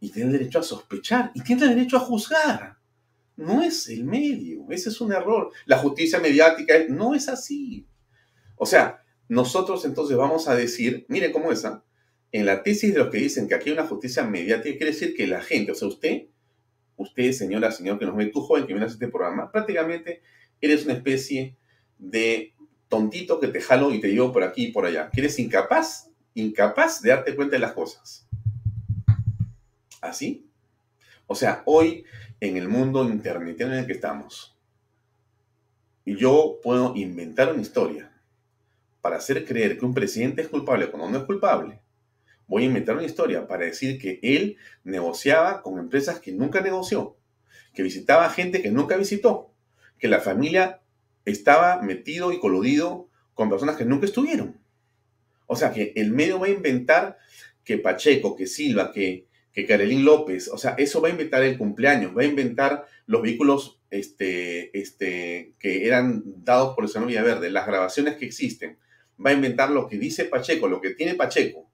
[0.00, 2.75] y tiene el derecho a sospechar, y tiene el derecho a juzgar.
[3.36, 5.50] No es el medio, ese es un error.
[5.66, 7.86] La justicia mediática no es así.
[8.56, 11.84] O sea, nosotros entonces vamos a decir, mire cómo es, ¿ah?
[12.32, 15.14] en la tesis de los que dicen que aquí hay una justicia mediática, quiere decir
[15.14, 16.26] que la gente, o sea, usted,
[16.96, 20.22] usted, señora, señor que nos ve, tú joven que viene a este programa, prácticamente
[20.60, 21.56] eres una especie
[21.98, 22.54] de
[22.88, 26.10] tontito que te jalo y te llevo por aquí y por allá, que eres incapaz,
[26.34, 28.28] incapaz de darte cuenta de las cosas.
[30.00, 30.46] ¿Así?
[31.26, 32.04] O sea, hoy
[32.40, 34.56] en el mundo internet en el que estamos,
[36.04, 38.12] yo puedo inventar una historia
[39.00, 41.80] para hacer creer que un presidente es culpable cuando no es culpable.
[42.46, 47.16] Voy a inventar una historia para decir que él negociaba con empresas que nunca negoció,
[47.74, 49.52] que visitaba gente que nunca visitó,
[49.98, 50.80] que la familia
[51.24, 54.60] estaba metido y coludido con personas que nunca estuvieron.
[55.46, 57.18] O sea que el medio va a inventar
[57.64, 61.56] que Pacheco, que Silva, que, que Carolín López, o sea, eso va a inventar el
[61.56, 67.50] cumpleaños, va a inventar los vehículos este, este, que eran dados por el señor Villaverde,
[67.50, 68.76] las grabaciones que existen,
[69.24, 71.70] va a inventar lo que dice Pacheco, lo que tiene Pacheco,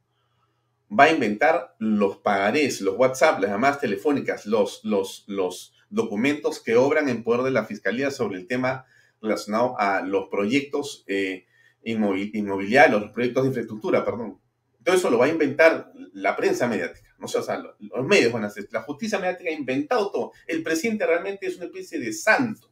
[0.89, 6.77] va a inventar los pagarés, los WhatsApp, las llamadas telefónicas, los, los, los documentos que
[6.77, 8.87] obran en poder de la Fiscalía sobre el tema
[9.21, 11.47] relacionado a los proyectos eh,
[11.83, 14.39] inmobiliarios, los proyectos de infraestructura, perdón.
[14.85, 17.15] Todo eso lo va a inventar la prensa mediática.
[17.19, 18.69] No o sea, los medios van a hacer.
[18.73, 20.33] La justicia mediática ha inventado todo.
[20.47, 22.71] El presidente realmente es una especie de santo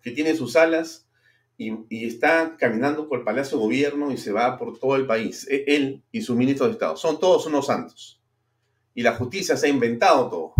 [0.00, 1.06] que tiene sus alas
[1.58, 5.46] y, está caminando por el Palacio de Gobierno y se va por todo el país.
[5.50, 6.96] E, él y su ministro de Estado.
[6.96, 8.22] Son todos unos santos.
[8.94, 10.54] Y la justicia se ha inventado todo.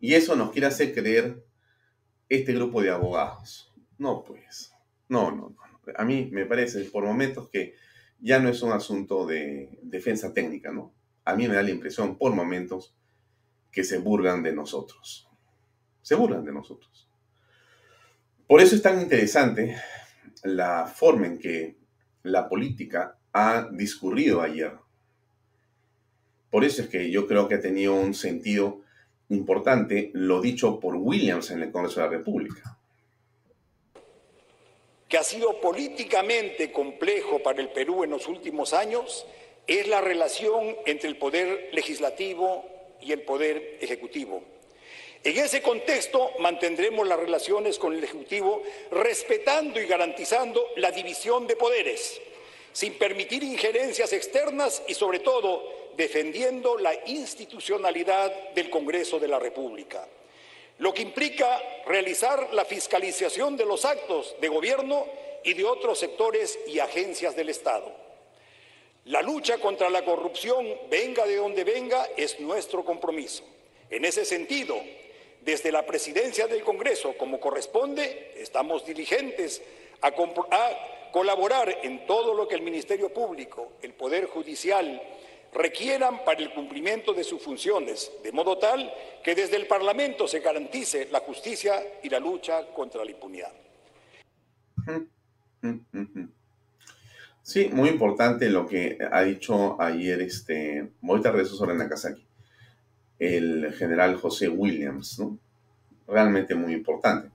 [0.00, 1.44] Y eso nos quiere hacer creer
[2.28, 3.72] este grupo de abogados.
[3.96, 4.72] No, pues.
[5.08, 5.56] No, no, no.
[5.96, 7.74] A mí me parece por momentos que
[8.20, 10.92] ya no es un asunto de defensa técnica, ¿no?
[11.24, 12.94] A mí me da la impresión por momentos
[13.70, 15.28] que se burlan de nosotros.
[16.02, 17.08] Se burlan de nosotros.
[18.46, 19.76] Por eso es tan interesante
[20.42, 21.76] la forma en que
[22.22, 24.72] la política ha discurrido ayer.
[26.50, 28.82] Por eso es que yo creo que ha tenido un sentido
[29.28, 32.78] importante lo dicho por Williams en el Congreso de la República.
[35.14, 39.24] Que ha sido políticamente complejo para el Perú en los últimos años
[39.64, 42.64] es la relación entre el poder legislativo
[43.00, 44.42] y el poder ejecutivo.
[45.22, 51.54] En ese contexto mantendremos las relaciones con el Ejecutivo respetando y garantizando la división de
[51.54, 52.20] poderes,
[52.72, 60.08] sin permitir injerencias externas y sobre todo defendiendo la institucionalidad del Congreso de la República,
[60.78, 65.06] lo que implica realizar la fiscalización de los actos de gobierno
[65.44, 67.92] y de otros sectores y agencias del Estado.
[69.06, 73.44] La lucha contra la corrupción, venga de donde venga, es nuestro compromiso.
[73.90, 74.80] En ese sentido,
[75.42, 79.60] desde la presidencia del Congreso, como corresponde, estamos diligentes
[80.00, 80.10] a,
[81.12, 85.00] colaborar en todo lo que el Ministerio Público, el Poder Judicial,
[85.54, 88.92] requieran para el cumplimiento de sus funciones, de modo tal
[89.22, 93.52] que desde el Parlamento se garantice la justicia y la lucha contra la impunidad.
[97.42, 102.24] Sí, muy importante lo que ha dicho ayer este Moita Rezo sobre Nakazaki
[103.18, 105.38] el general José Williams, ¿no?
[106.06, 107.30] Realmente muy importante.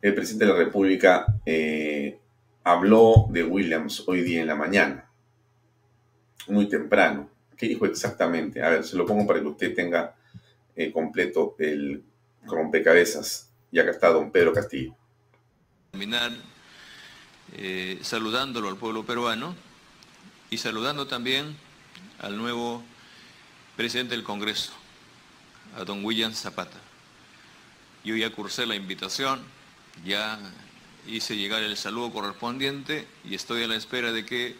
[0.00, 2.18] El presidente de la República eh,
[2.64, 5.10] habló de Williams hoy día en la mañana,
[6.48, 7.30] muy temprano.
[7.56, 8.62] ¿Qué dijo exactamente?
[8.62, 10.16] A ver, se lo pongo para que usted tenga
[10.74, 12.02] eh, completo el
[12.42, 14.96] rompecabezas, ya que está don Pedro Castillo.
[17.52, 19.54] Eh, saludándolo al pueblo peruano
[20.50, 21.56] y saludando también
[22.18, 22.82] al nuevo
[23.76, 24.72] presidente del Congreso,
[25.76, 26.78] a don William Zapata.
[28.04, 29.40] Yo ya cursé la invitación,
[30.04, 30.38] ya
[31.06, 34.56] hice llegar el saludo correspondiente y estoy a la espera de que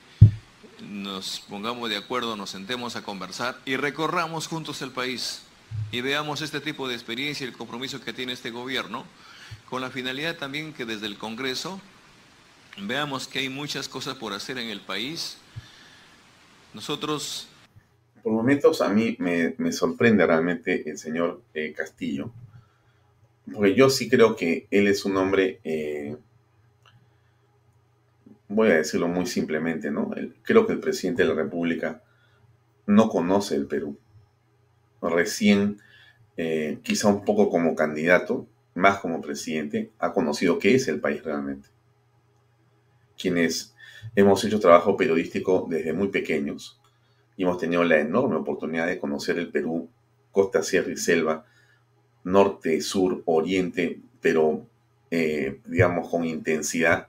[0.82, 5.42] nos pongamos de acuerdo, nos sentemos a conversar y recorramos juntos el país
[5.92, 9.04] y veamos este tipo de experiencia y el compromiso que tiene este gobierno,
[9.68, 11.80] con la finalidad también que desde el Congreso
[12.82, 15.38] veamos que hay muchas cosas por hacer en el país.
[16.72, 17.48] Nosotros...
[18.22, 22.32] Por momentos a mí me, sorprende realmente el señor eh, Castillo,
[23.52, 25.60] porque yo sí creo que él es un hombre...
[25.64, 26.16] Eh,
[28.48, 30.10] voy a decirlo muy simplemente, ¿no?
[30.42, 32.02] creo que el presidente de la República
[32.86, 33.98] no conoce el Perú.
[35.00, 35.80] Recién,
[36.36, 41.22] eh, quizá un poco como candidato, más como presidente, ha conocido qué es el país
[41.22, 41.68] realmente.
[43.16, 43.74] Quienes
[44.16, 46.80] hemos hecho trabajo periodístico desde muy pequeños
[47.36, 49.88] y hemos tenido la enorme oportunidad de conocer el Perú,
[50.30, 51.44] costa, sierra y selva,
[52.24, 54.66] norte, sur, oriente, pero
[55.10, 57.08] eh, digamos con intensidad,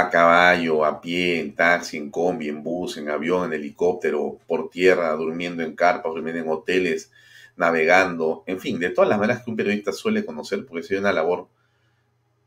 [0.00, 4.70] a caballo, a pie, en taxi, en combi, en bus, en avión, en helicóptero, por
[4.70, 7.10] tierra, durmiendo en carpas, durmiendo en hoteles,
[7.56, 11.12] navegando, en fin, de todas las maneras que un periodista suele conocer, porque es una
[11.12, 11.48] labor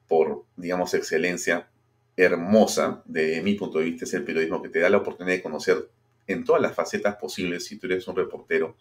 [0.08, 1.70] por, digamos, excelencia
[2.18, 5.44] hermosa, de mi punto de vista, es el periodismo que te da la oportunidad de
[5.44, 5.90] conocer
[6.28, 8.76] en todas las facetas posibles, si tú eres un reportero,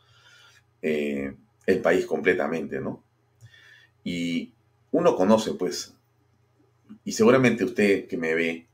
[0.83, 1.35] eh,
[1.67, 3.03] el país completamente, ¿no?
[4.05, 4.53] Y
[4.93, 5.95] uno conoce, pues,
[7.05, 8.69] y seguramente usted que me ve,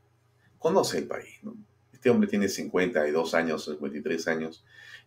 [0.59, 1.55] conoce el país, ¿no?
[1.91, 4.63] Este hombre tiene 52 años, 53 años,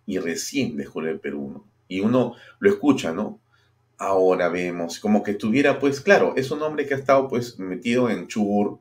[0.07, 1.65] y recién dejó el Perú.
[1.89, 3.41] Y uno lo escucha, ¿no?
[3.97, 8.11] Ahora vemos, como que estuviera, pues, claro, es un hombre que ha estado, pues, metido
[8.11, 8.81] en Chubur,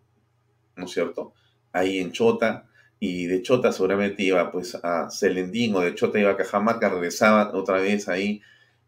[0.75, 1.33] ¿no es cierto?
[1.71, 2.67] Ahí en Chota,
[2.99, 7.51] y de Chota seguramente iba, pues, a Celendín, o de Chota iba a Cajamarca, regresaba
[7.53, 8.41] otra vez ahí,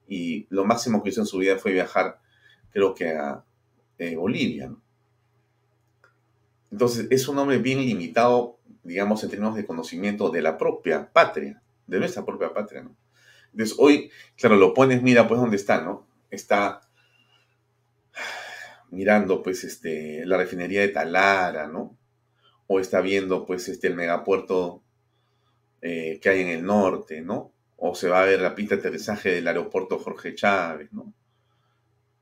[0.08, 2.20] y lo máximo que hizo en su vida fue viajar,
[2.72, 3.44] creo que a
[3.98, 4.82] eh, Bolivia, ¿no?
[6.72, 11.62] Entonces, es un hombre bien limitado, digamos, en términos de conocimiento de la propia patria,
[11.86, 12.96] de nuestra propia patria, ¿no?
[13.52, 16.08] Entonces, hoy, claro, lo pones, mira, pues, ¿dónde está, no?
[16.30, 16.82] Está
[18.90, 21.98] mirando, pues, este, la refinería de Talara, ¿no?
[22.68, 24.82] O está viendo, pues, este, el megapuerto
[25.82, 27.52] eh, que hay en el norte, ¿no?
[27.76, 31.14] O se va a ver la pista de aterrizaje del aeropuerto Jorge Chávez, ¿no?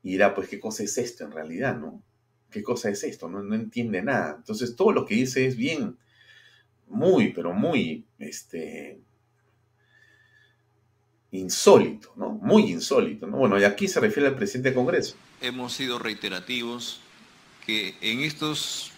[0.02, 2.02] Y dirá, pues, ¿qué cosa es esto en realidad, no?
[2.50, 3.28] ¿Qué cosa es esto?
[3.28, 4.34] No, entiende nada.
[4.38, 5.96] Entonces todo lo que dice es bien,
[6.88, 9.00] muy, pero muy, este,
[11.32, 12.30] insólito, ¿no?
[12.30, 13.36] Muy insólito, ¿no?
[13.38, 15.16] Bueno, y aquí se refiere al presidente del Congreso.
[15.40, 17.00] Hemos sido reiterativos
[17.64, 18.90] que en estos,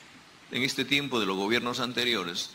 [0.51, 2.51] en este tiempo de los gobiernos anteriores,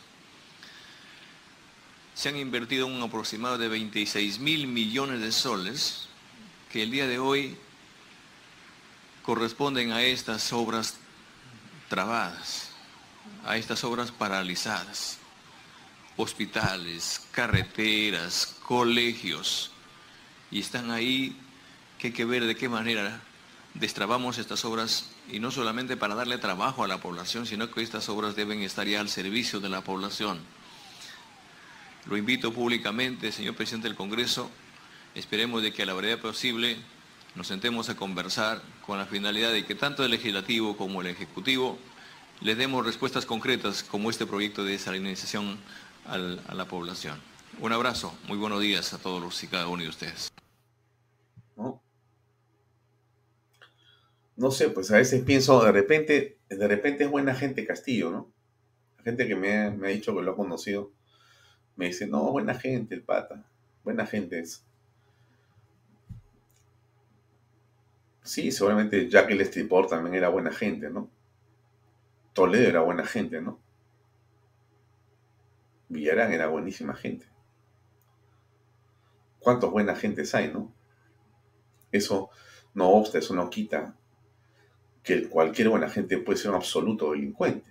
[2.16, 6.08] se han invertido un aproximado de 26 mil millones de soles
[6.72, 7.56] que el día de hoy
[9.28, 10.96] corresponden a estas obras
[11.90, 12.70] trabadas,
[13.46, 15.18] a estas obras paralizadas.
[16.16, 19.72] Hospitales, carreteras, colegios.
[20.50, 21.36] Y están ahí
[22.00, 23.20] que hay que ver de qué manera
[23.74, 28.08] destrabamos estas obras y no solamente para darle trabajo a la población, sino que estas
[28.08, 30.40] obras deben estar ya al servicio de la población.
[32.06, 34.50] Lo invito públicamente, señor presidente del Congreso,
[35.16, 36.78] esperemos de que a la brevedad posible
[37.38, 41.78] nos sentemos a conversar con la finalidad de que tanto el legislativo como el ejecutivo
[42.42, 45.60] le demos respuestas concretas como este proyecto de desalinización
[46.06, 47.20] a la población.
[47.62, 50.32] Un abrazo, muy buenos días a todos los y cada uno de ustedes.
[54.36, 54.52] No.
[54.52, 58.32] sé, pues a veces pienso, de repente, de repente es buena gente Castillo, ¿no?
[58.98, 60.92] La gente que me, me ha dicho que lo ha conocido,
[61.76, 63.46] me dice, no, buena gente el pata,
[63.84, 64.64] buena gente es.
[68.28, 71.10] Sí, seguramente Jack el Stripor también era buena gente, ¿no?
[72.34, 73.58] Toledo era buena gente, ¿no?
[75.88, 77.26] Villarán era buenísima gente.
[79.40, 80.74] ¿Cuántos buenas gentes hay, no?
[81.90, 82.30] Eso
[82.74, 83.96] no obsta, eso no quita
[85.04, 87.70] que cualquier buena gente puede ser un absoluto delincuente.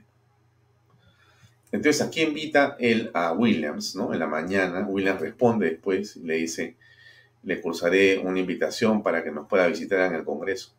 [1.70, 4.14] Entonces aquí invita él a Williams, ¿no?
[4.14, 6.76] En la mañana, Williams responde después y le dice,
[7.46, 10.74] le cursaré una invitación para que nos pueda visitar en el Congreso.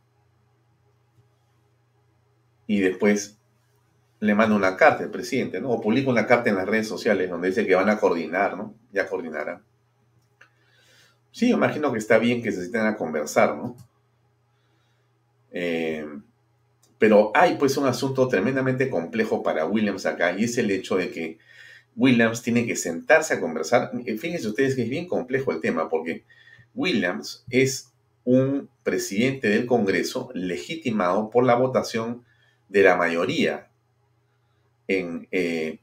[2.67, 3.37] Y después
[4.19, 5.69] le manda una carta al presidente, ¿no?
[5.69, 8.75] O publica una carta en las redes sociales donde dice que van a coordinar, ¿no?
[8.91, 9.63] Ya coordinarán.
[11.31, 13.77] Sí, imagino que está bien que se sienten a conversar, ¿no?
[15.53, 16.05] Eh,
[16.99, 21.11] pero hay pues un asunto tremendamente complejo para Williams acá y es el hecho de
[21.11, 21.37] que
[21.95, 23.91] Williams tiene que sentarse a conversar.
[24.03, 26.25] Fíjense ustedes que es bien complejo el tema, porque
[26.77, 27.91] Williams es
[28.23, 32.23] un presidente del Congreso legitimado por la votación
[32.69, 33.69] de la mayoría
[34.87, 35.79] en eh,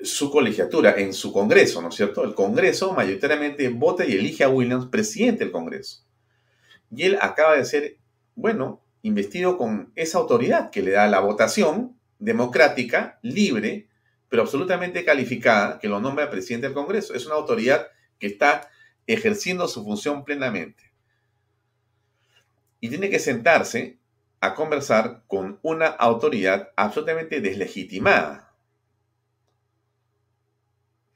[0.00, 2.22] su colegiatura, en su Congreso, ¿no es cierto?
[2.22, 6.04] El Congreso mayoritariamente vota y elige a Williams presidente del Congreso.
[6.94, 7.96] Y él acaba de ser,
[8.36, 13.88] bueno, investido con esa autoridad que le da la votación democrática, libre,
[14.28, 17.14] pero absolutamente calificada, que lo nombra presidente del Congreso.
[17.14, 18.68] Es una autoridad que está
[19.08, 20.84] ejerciendo su función plenamente
[22.80, 23.98] y tiene que sentarse
[24.40, 28.54] a conversar con una autoridad absolutamente deslegitimada.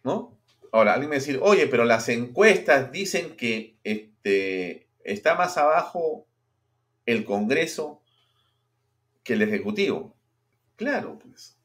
[0.03, 0.37] ¿No?
[0.73, 6.27] Ahora, alguien me decir, oye, pero las encuestas dicen que este, está más abajo
[7.07, 8.03] el Congreso
[9.23, 10.17] que el Ejecutivo.
[10.77, 11.57] Claro, pues.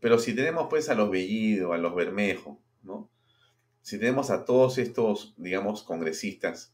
[0.00, 3.08] Pero si tenemos pues a los Bellido, a los Bermejo, ¿no?
[3.82, 6.72] Si tenemos a todos estos, digamos, congresistas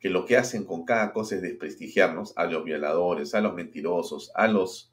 [0.00, 4.30] que lo que hacen con cada cosa es desprestigiarnos a los violadores, a los mentirosos,
[4.34, 4.92] a los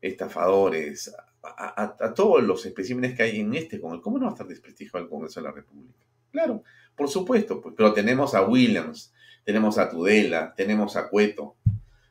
[0.00, 4.02] estafadores, a, todos los especímenes que hay en este Congreso.
[4.02, 5.98] ¿Cómo no va a estar desprestigiado el Congreso de la República?
[6.32, 6.62] Claro,
[6.96, 9.12] por supuesto, pues, pero tenemos a Williams,
[9.44, 11.56] tenemos a Tudela, tenemos a Cueto,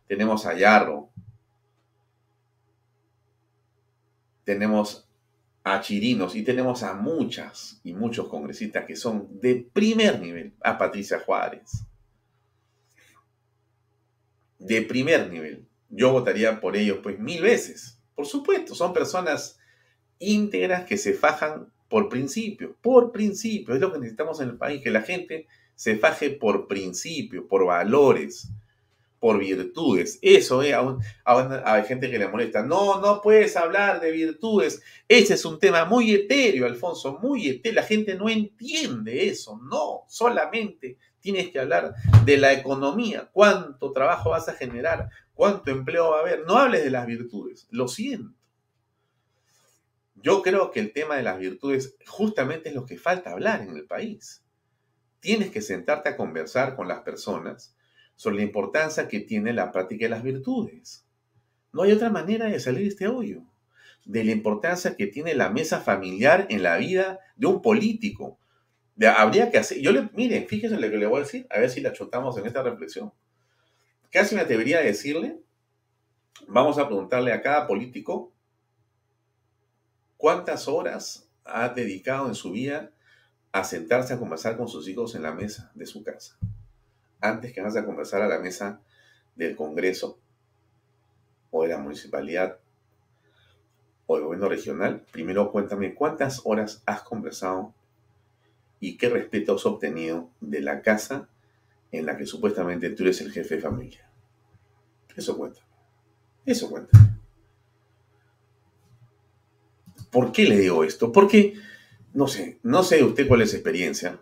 [0.07, 1.09] tenemos a Yarro,
[4.43, 5.07] tenemos
[5.63, 10.77] a Chirinos y tenemos a muchas y muchos congresistas que son de primer nivel, a
[10.77, 11.85] Patricia Juárez,
[14.59, 15.65] de primer nivel.
[15.89, 17.99] Yo votaría por ellos pues mil veces.
[18.15, 19.59] Por supuesto, son personas
[20.19, 23.73] íntegras que se fajan por principio, por principio.
[23.73, 27.65] Es lo que necesitamos en el país, que la gente se faje por principio, por
[27.65, 28.49] valores,
[29.23, 30.19] por virtudes.
[30.21, 32.61] Eso, eh, aún, hay gente que le molesta.
[32.61, 34.81] No, no puedes hablar de virtudes.
[35.07, 37.79] Ese es un tema muy etéreo, Alfonso, muy etéreo.
[37.79, 39.61] La gente no entiende eso.
[39.63, 41.95] No, solamente tienes que hablar
[42.25, 46.45] de la economía, cuánto trabajo vas a generar, cuánto empleo va a haber.
[46.45, 48.37] No hables de las virtudes, lo siento.
[50.15, 53.77] Yo creo que el tema de las virtudes justamente es lo que falta hablar en
[53.77, 54.43] el país.
[55.21, 57.73] Tienes que sentarte a conversar con las personas
[58.15, 61.05] sobre la importancia que tiene la práctica de las virtudes.
[61.71, 63.41] No hay otra manera de salir de este hoyo.
[64.05, 68.37] De la importancia que tiene la mesa familiar en la vida de un político,
[69.17, 71.69] habría que hacer, yo le, miren, fíjense lo que le voy a decir, a ver
[71.69, 73.11] si la chotamos en esta reflexión.
[74.11, 75.41] Casi me atrevería a decirle,
[76.47, 78.33] vamos a preguntarle a cada político
[80.17, 82.91] cuántas horas ha dedicado en su vida
[83.51, 86.37] a sentarse a conversar con sus hijos en la mesa de su casa,
[87.23, 88.81] antes que vayas a conversar a la mesa
[89.35, 90.19] del Congreso
[91.51, 92.59] o de la municipalidad
[94.05, 95.05] o del gobierno regional.
[95.11, 97.73] Primero cuéntame cuántas horas has conversado
[98.79, 101.29] y qué respeto has obtenido de la casa
[101.91, 104.09] en la que supuestamente tú eres el jefe de familia.
[105.15, 105.61] Eso cuenta.
[106.45, 106.99] Eso cuenta.
[110.11, 111.11] ¿Por qué le digo esto?
[111.11, 111.53] Porque,
[112.13, 114.19] no sé, no sé usted cuál es su experiencia.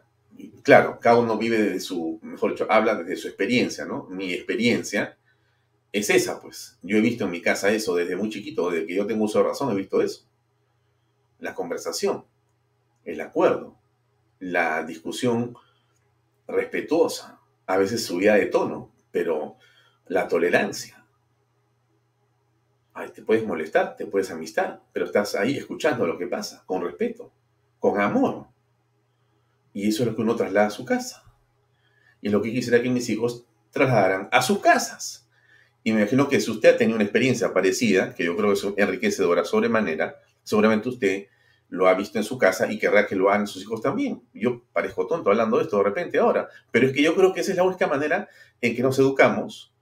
[0.64, 4.07] Claro, cada uno vive desde su, mejor dicho, habla desde su experiencia, ¿no?
[4.09, 5.18] Mi experiencia
[5.91, 6.78] es esa, pues.
[6.82, 9.39] Yo he visto en mi casa eso desde muy chiquito, desde que yo tengo uso
[9.39, 10.26] de razón, he visto eso.
[11.39, 12.26] La conversación,
[13.03, 13.78] el acuerdo,
[14.39, 15.55] la discusión
[16.47, 19.57] respetuosa, a veces subida de tono, pero
[20.07, 21.03] la tolerancia.
[23.14, 27.32] te puedes molestar, te puedes amistar, pero estás ahí escuchando lo que pasa, con respeto,
[27.80, 28.47] con amor.
[29.74, 31.24] Y eso es lo que uno traslada a su casa.
[32.22, 35.28] Y lo que quisiera que mis hijos trasladaran a sus casas.
[35.84, 38.59] Y me imagino que si usted ha tenido una experiencia parecida, que yo creo que
[38.59, 41.26] es enriquecedora sobremanera, seguramente usted
[41.69, 44.22] lo ha visto en su casa y querrá que lo hagan sus hijos también.
[44.34, 47.39] Yo parezco tonto hablando de esto de repente ahora, pero es que yo creo que
[47.39, 48.28] esa es la única manera
[48.59, 49.74] en que nos educamos,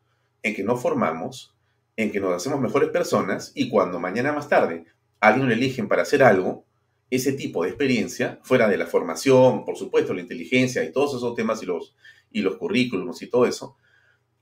[0.44, 1.56] en que nos formamos,
[1.98, 4.86] en que nos hacemos mejores personas y cuando mañana más tarde
[5.20, 6.64] alguien lo eligen para hacer algo,
[7.10, 11.36] ese tipo de experiencia, fuera de la formación, por supuesto, la inteligencia y todos esos
[11.36, 11.96] temas y los,
[12.32, 13.78] y los currículums y todo eso,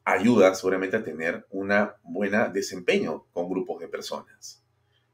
[0.03, 1.71] ayuda seguramente a tener un
[2.03, 4.63] buen desempeño con grupos de personas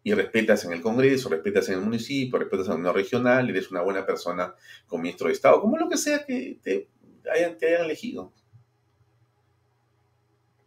[0.03, 3.81] y respetas en el Congreso, respetas en el municipio, respetas en el regional, eres una
[3.81, 4.53] buena persona
[4.85, 6.89] como ministro de Estado, como lo que sea que te
[7.33, 8.33] hayan, te hayan elegido.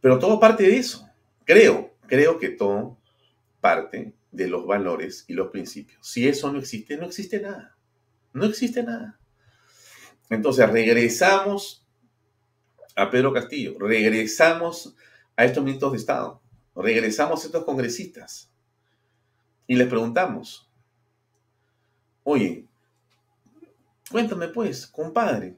[0.00, 1.08] Pero todo parte de eso.
[1.44, 2.96] Creo, creo que todo
[3.60, 6.06] parte de los valores y los principios.
[6.06, 7.76] Si eso no existe, no existe nada.
[8.32, 9.18] No existe nada.
[10.28, 11.86] Entonces regresamos
[12.94, 14.94] a Pedro Castillo, regresamos
[15.36, 16.42] a estos ministros de Estado,
[16.74, 18.50] regresamos a estos congresistas
[19.66, 20.66] y les preguntamos,
[22.28, 22.66] Oye,
[24.10, 25.56] cuéntame pues, compadre,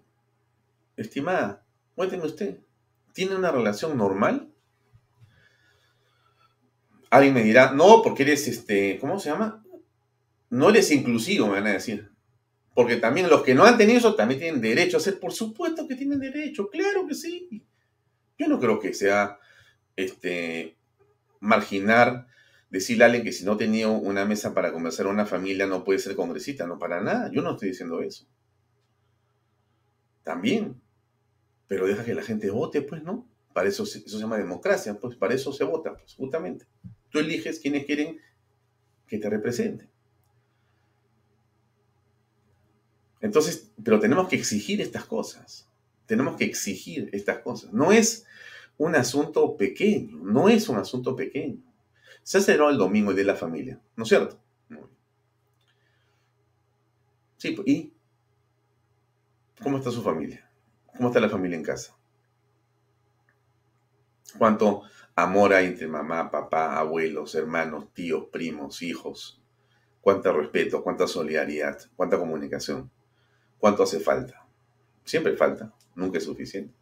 [0.99, 1.65] estimada,
[1.95, 2.61] cuénteme usted,
[3.15, 4.53] ¿tiene una relación normal?
[7.11, 9.65] Alguien me dirá, no, porque eres, este, ¿cómo se llama?
[10.51, 12.11] No eres inclusivo, me van a decir.
[12.75, 15.89] Porque también los que no han tenido eso también tienen derecho a ser, por supuesto
[15.89, 17.65] que tienen derecho, claro que sí.
[18.39, 19.39] Yo no creo que sea
[19.97, 20.77] este,
[21.41, 22.29] marginar,
[22.71, 25.85] decirle a alguien que si no tenido una mesa para conversar a una familia no
[25.85, 27.31] puede ser congresista, no para nada.
[27.33, 28.27] Yo no estoy diciendo eso.
[30.23, 30.81] También.
[31.67, 33.29] Pero deja que la gente vote, pues, ¿no?
[33.53, 36.67] Para eso, eso se llama democracia, pues para eso se vota, pues, justamente.
[37.11, 38.21] Tú eliges quienes quieren
[39.07, 39.89] que te representen.
[43.21, 45.69] Entonces, pero tenemos que exigir estas cosas.
[46.07, 47.73] Tenemos que exigir estas cosas.
[47.73, 48.27] No es
[48.77, 51.63] un asunto pequeño, no es un asunto pequeño.
[52.23, 54.41] Se celebró el domingo el de la familia, ¿no es cierto?
[57.39, 57.93] Sí, pues, ¿y
[59.63, 60.51] cómo está su familia?
[60.97, 61.97] ¿Cómo está la familia en casa?
[64.37, 64.83] ¿Cuánto
[65.23, 69.43] amor hay entre mamá, papá, abuelos, hermanos, tíos, primos, hijos?
[70.01, 72.91] ¿Cuánto respeto, cuánta solidaridad, cuánta comunicación?
[73.59, 74.47] ¿Cuánto hace falta?
[75.05, 76.73] Siempre falta, nunca es suficiente.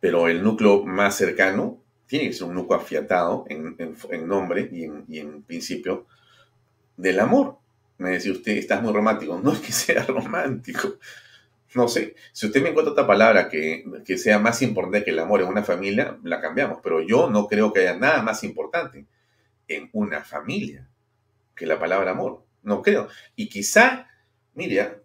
[0.00, 5.04] Pero el núcleo más cercano tiene que ser un núcleo afiatado en, nombre y en,
[5.08, 6.06] y en, principio
[6.96, 7.58] del amor.
[7.96, 9.40] Me decía usted, estás muy romántico.
[9.42, 10.98] No es que sea romántico.
[11.74, 15.18] No sé, si usted me encuentra otra palabra que, que sea más importante que el
[15.18, 16.78] amor en una familia, la cambiamos.
[16.82, 19.06] Pero yo no creo que haya nada más importante
[19.66, 20.88] en una familia
[21.56, 22.44] que la palabra amor.
[22.62, 23.08] No creo.
[23.34, 24.08] Y quizá
[24.54, 25.02] Mira,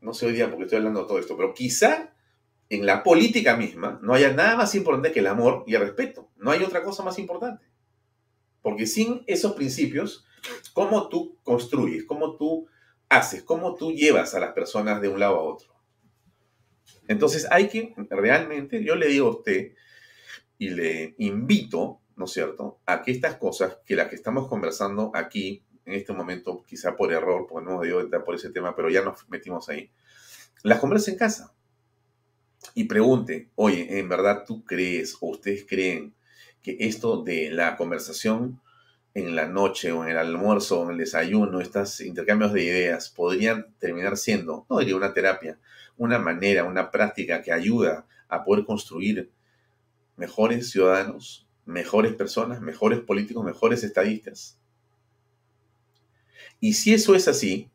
[0.00, 2.14] no sé hoy día porque estoy hablando de todo esto, pero quizá
[2.68, 6.30] en la política misma no haya nada más importante que el amor y el respeto.
[6.36, 7.64] No hay otra cosa más importante.
[8.62, 10.24] Porque sin esos principios,
[10.72, 12.04] ¿cómo tú construyes?
[12.04, 12.68] ¿Cómo tú
[13.08, 13.42] haces?
[13.42, 15.73] ¿Cómo tú llevas a las personas de un lado a otro?
[17.08, 19.72] Entonces hay que realmente, yo le digo a usted
[20.58, 25.10] y le invito, ¿no es cierto?, a que estas cosas, que las que estamos conversando
[25.14, 28.88] aquí, en este momento, quizá por error, porque no hemos debido por ese tema, pero
[28.88, 29.90] ya nos metimos ahí,
[30.62, 31.54] las converse en casa
[32.74, 36.14] y pregunte, oye, ¿en verdad tú crees o ustedes creen
[36.62, 38.60] que esto de la conversación
[39.12, 43.10] en la noche o en el almuerzo o en el desayuno, estos intercambios de ideas
[43.10, 45.58] podrían terminar siendo, no diría una terapia,
[45.96, 49.30] una manera, una práctica que ayuda a poder construir
[50.16, 54.58] mejores ciudadanos, mejores personas, mejores políticos, mejores estadistas?
[56.60, 57.70] Y si eso es así,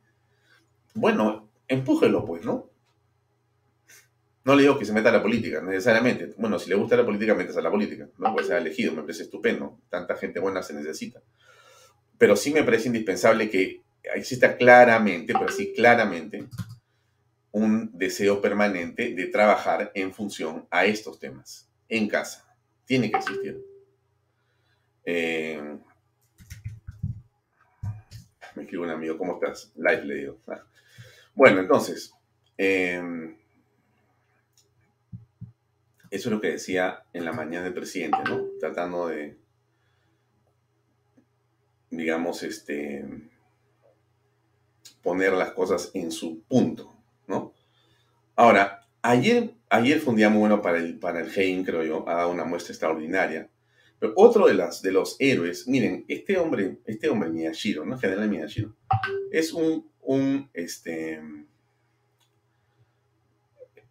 [0.93, 2.69] bueno, empújelo pues, ¿no?
[4.45, 6.33] No le digo que se meta a la política, necesariamente.
[6.37, 8.33] Bueno, si le gusta la política, metas a la política, ¿no?
[8.33, 9.77] Pues se ha elegido, me parece estupendo.
[9.89, 11.21] Tanta gente buena se necesita.
[12.17, 13.83] Pero sí me parece indispensable que
[14.15, 16.47] exista claramente, pero sí claramente,
[17.51, 22.45] un deseo permanente de trabajar en función a estos temas, en casa.
[22.85, 23.63] Tiene que existir.
[25.05, 25.77] Eh,
[28.55, 29.71] me escribe un amigo, ¿cómo estás?
[29.75, 30.37] Live le digo.
[30.47, 30.63] Ah.
[31.33, 32.13] Bueno, entonces,
[32.57, 33.35] em,
[36.11, 38.45] eso es lo que decía en la mañana el presidente, ¿no?
[38.59, 39.37] Tratando de,
[41.89, 43.05] digamos, este,
[45.01, 46.98] poner las cosas en su punto.
[48.39, 52.07] Ahora, ayer, ayer fue un día muy bueno para el, para el Hein, creo yo,
[52.07, 53.49] ha dado una muestra extraordinaria
[53.99, 57.97] pero otro de, las, de los héroes, miren, este hombre, este hombre Miyashiro, ¿no?
[57.97, 58.73] General Miyashiro,
[59.29, 61.21] es un, un, este,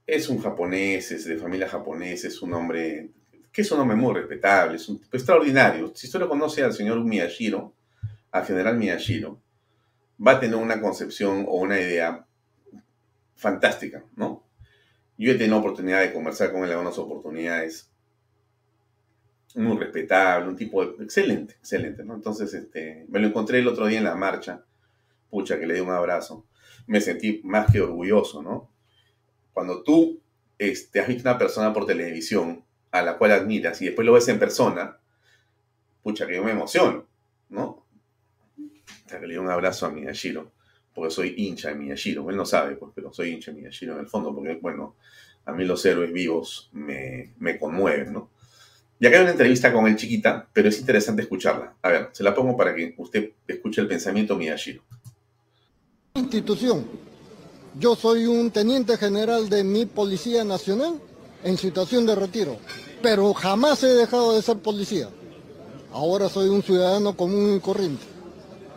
[0.07, 3.11] es un japonés, es de familia japonesa, es un hombre
[3.53, 5.93] que es un hombre muy respetable, es un tipo extraordinario.
[5.95, 7.75] Si usted lo conoce al señor Miyashiro,
[8.31, 9.43] al general Miyashiro,
[10.27, 12.28] va a tener una concepción o una idea
[13.39, 14.45] fantástica, ¿no?
[15.17, 17.91] Yo he tenido oportunidad de conversar con él en algunas oportunidades
[19.55, 22.15] muy respetable, un tipo excelente, excelente, ¿no?
[22.15, 24.65] Entonces, este, me lo encontré el otro día en la marcha,
[25.31, 26.47] pucha, que le di un abrazo,
[26.87, 28.71] me sentí más que orgulloso, ¿no?
[29.53, 30.21] Cuando tú
[30.59, 34.29] este, has visto una persona por televisión a la cual admiras y después lo ves
[34.29, 34.99] en persona,
[36.03, 37.07] pucha, que yo me emociono,
[37.49, 37.87] ¿no?
[39.09, 40.53] Que le di un abrazo a Miyashiro,
[40.99, 44.01] porque soy hincha de Miyashiro, él no sabe, pues, pero soy hincha de Miyashiro en
[44.01, 44.97] el fondo, porque, bueno,
[45.45, 48.31] a mí los héroes vivos me, me conmueven, ¿no?
[49.01, 51.75] Y acá hay una entrevista con el chiquita, pero es interesante escucharla.
[51.83, 54.83] A ver, se la pongo para que usted escuche el pensamiento Miyashiro.
[56.15, 56.85] Institución.
[57.79, 61.01] Yo soy un teniente general de mi Policía Nacional
[61.45, 62.59] en situación de retiro,
[63.01, 65.09] pero jamás he dejado de ser policía.
[65.93, 68.05] Ahora soy un ciudadano común y corriente.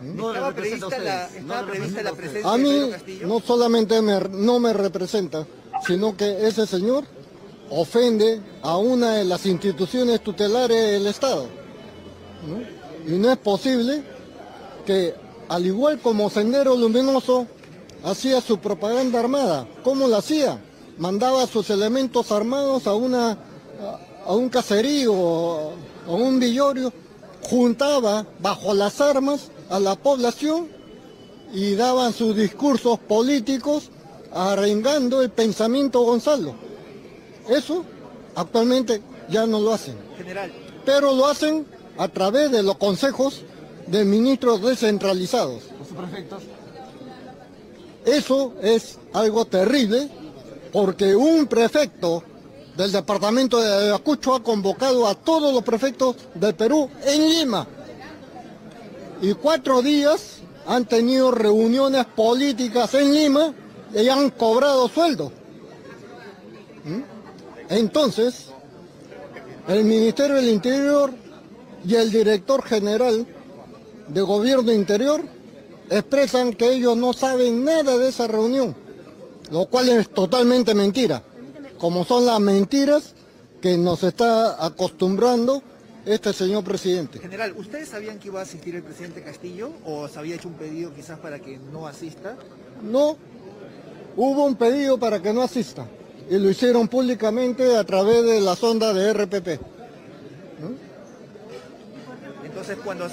[0.02, 3.26] No ¿Estaba prevista la, estaba no prevista la representa a de mí Pedro Castillo?
[3.28, 5.46] no solamente me- no me representa,
[5.86, 7.04] sino que ese señor
[7.70, 11.46] ofende a una de las instituciones tutelares del Estado.
[12.46, 13.12] ¿no?
[13.14, 14.02] Y no es posible
[14.86, 15.14] que,
[15.48, 17.46] al igual como Sendero Luminoso
[18.04, 20.58] hacía su propaganda armada, ¿cómo la hacía?
[20.98, 23.36] Mandaba sus elementos armados a, una, a,
[24.26, 25.12] a un caserío,
[26.06, 26.92] a un villorio,
[27.42, 30.68] juntaba bajo las armas a la población
[31.54, 33.88] y daban sus discursos políticos
[34.32, 36.54] arengando el pensamiento Gonzalo.
[37.48, 37.84] Eso
[38.34, 39.96] actualmente ya no lo hacen.
[40.18, 40.52] General,
[40.84, 41.66] Pero lo hacen
[41.96, 43.42] a través de los consejos
[43.86, 45.62] de ministros descentralizados.
[45.78, 46.42] Los prefectos.
[48.04, 50.08] Eso es algo terrible
[50.70, 52.22] porque un prefecto
[52.76, 57.66] del departamento de Ayacucho ha convocado a todos los prefectos del Perú en Lima.
[59.22, 63.54] Y cuatro días han tenido reuniones políticas en Lima
[63.94, 65.30] y han cobrado sueldo.
[66.84, 67.02] ¿Mm?
[67.68, 68.48] Entonces,
[69.68, 71.12] el Ministerio del Interior
[71.86, 73.24] y el director general
[74.08, 75.22] de Gobierno Interior
[75.88, 78.74] expresan que ellos no saben nada de esa reunión,
[79.52, 81.22] lo cual es totalmente mentira,
[81.78, 83.14] como son las mentiras
[83.60, 85.62] que nos está acostumbrando
[86.04, 87.18] este señor presidente.
[87.18, 90.54] general, ¿ustedes sabían que iba a asistir el presidente Castillo o se había hecho un
[90.54, 92.36] pedido quizás para que no asista?
[92.82, 93.16] No,
[94.16, 95.86] hubo un pedido para que no asista
[96.28, 99.60] y lo hicieron públicamente a través de la sonda de RPP.
[102.44, 103.08] Entonces cuando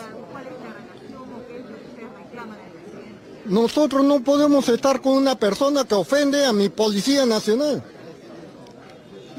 [3.46, 7.82] Nosotros no podemos estar con una persona que ofende a mi Policía Nacional.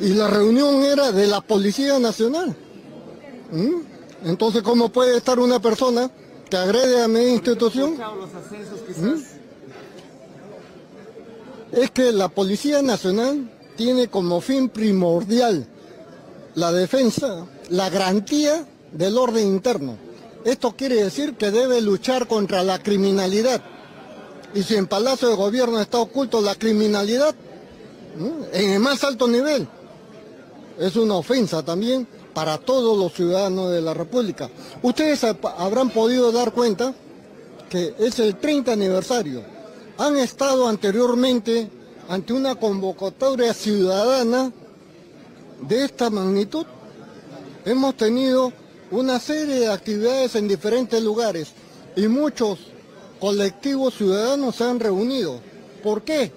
[0.00, 2.56] Y la reunión era de la Policía Nacional.
[3.52, 3.82] ¿Mm?
[4.24, 6.10] Entonces, ¿cómo puede estar una persona
[6.48, 7.96] que agrede a mi institución?
[7.98, 9.02] Los ascensos quizás.
[9.02, 9.40] ¿Mm?
[11.72, 15.66] Es que la Policía Nacional tiene como fin primordial
[16.54, 19.96] la defensa, la garantía del orden interno.
[20.44, 23.62] Esto quiere decir que debe luchar contra la criminalidad.
[24.52, 27.34] Y si en Palacio de Gobierno está oculto la criminalidad,
[28.18, 28.46] ¿no?
[28.52, 29.68] en el más alto nivel,
[30.78, 34.48] es una ofensa también para todos los ciudadanos de la República.
[34.82, 36.94] Ustedes hab- habrán podido dar cuenta
[37.68, 39.42] que es el 30 aniversario.
[39.98, 41.68] Han estado anteriormente
[42.08, 44.50] ante una convocatoria ciudadana
[45.68, 46.66] de esta magnitud.
[47.64, 48.52] Hemos tenido
[48.90, 51.48] una serie de actividades en diferentes lugares
[51.94, 52.58] y muchos
[53.20, 55.38] colectivos ciudadanos se han reunido.
[55.82, 56.32] ¿Por qué?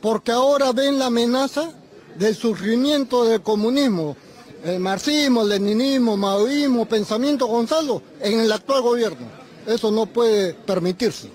[0.00, 1.72] Porque ahora ven la amenaza
[2.16, 4.16] del surgimiento del comunismo,
[4.64, 9.26] el marxismo, leninismo, maoísmo, pensamiento Gonzalo en el actual gobierno.
[9.66, 11.30] Eso no puede permitirse.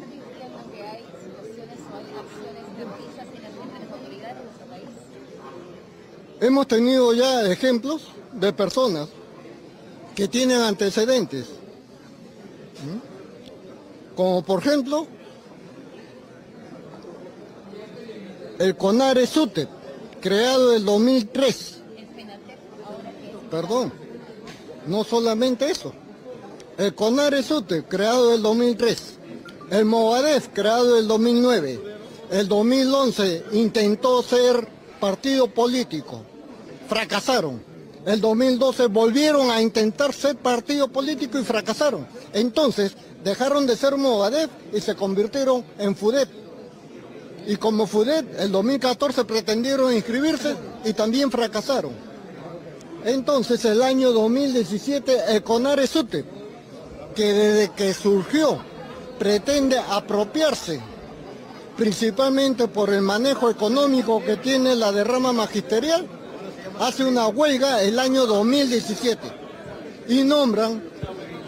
[6.40, 9.08] Hemos tenido ya ejemplos de personas
[10.16, 11.48] que tienen antecedentes,
[14.16, 15.08] como por ejemplo
[18.60, 19.70] el CONARE SUTEP,
[20.22, 21.75] creado en el 2003.
[23.50, 23.92] Perdón,
[24.88, 25.94] no solamente eso.
[26.78, 29.18] El CONARE SUTEP, creado en el 2003.
[29.72, 31.80] El MOVADEF, creado en el 2009.
[32.32, 34.68] El 2011 intentó ser
[35.00, 36.22] partido político.
[36.88, 37.62] Fracasaron.
[38.06, 42.06] El 2012 volvieron a intentar ser partido político y fracasaron.
[42.34, 42.94] Entonces
[43.24, 46.30] dejaron de ser Movadef y se convirtieron en FUDEP.
[47.48, 51.94] Y como FUDEP, el 2014 pretendieron inscribirse y también fracasaron.
[53.06, 56.26] Entonces el año 2017 el CONARE SUTEP,
[57.16, 58.58] que desde que surgió
[59.20, 60.82] pretende apropiarse
[61.78, 66.08] principalmente por el manejo económico que tiene la derrama magisterial,
[66.80, 69.20] hace una huelga el año 2017
[70.08, 70.84] y nombran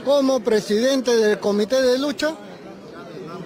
[0.06, 2.36] como presidente del comité de lucha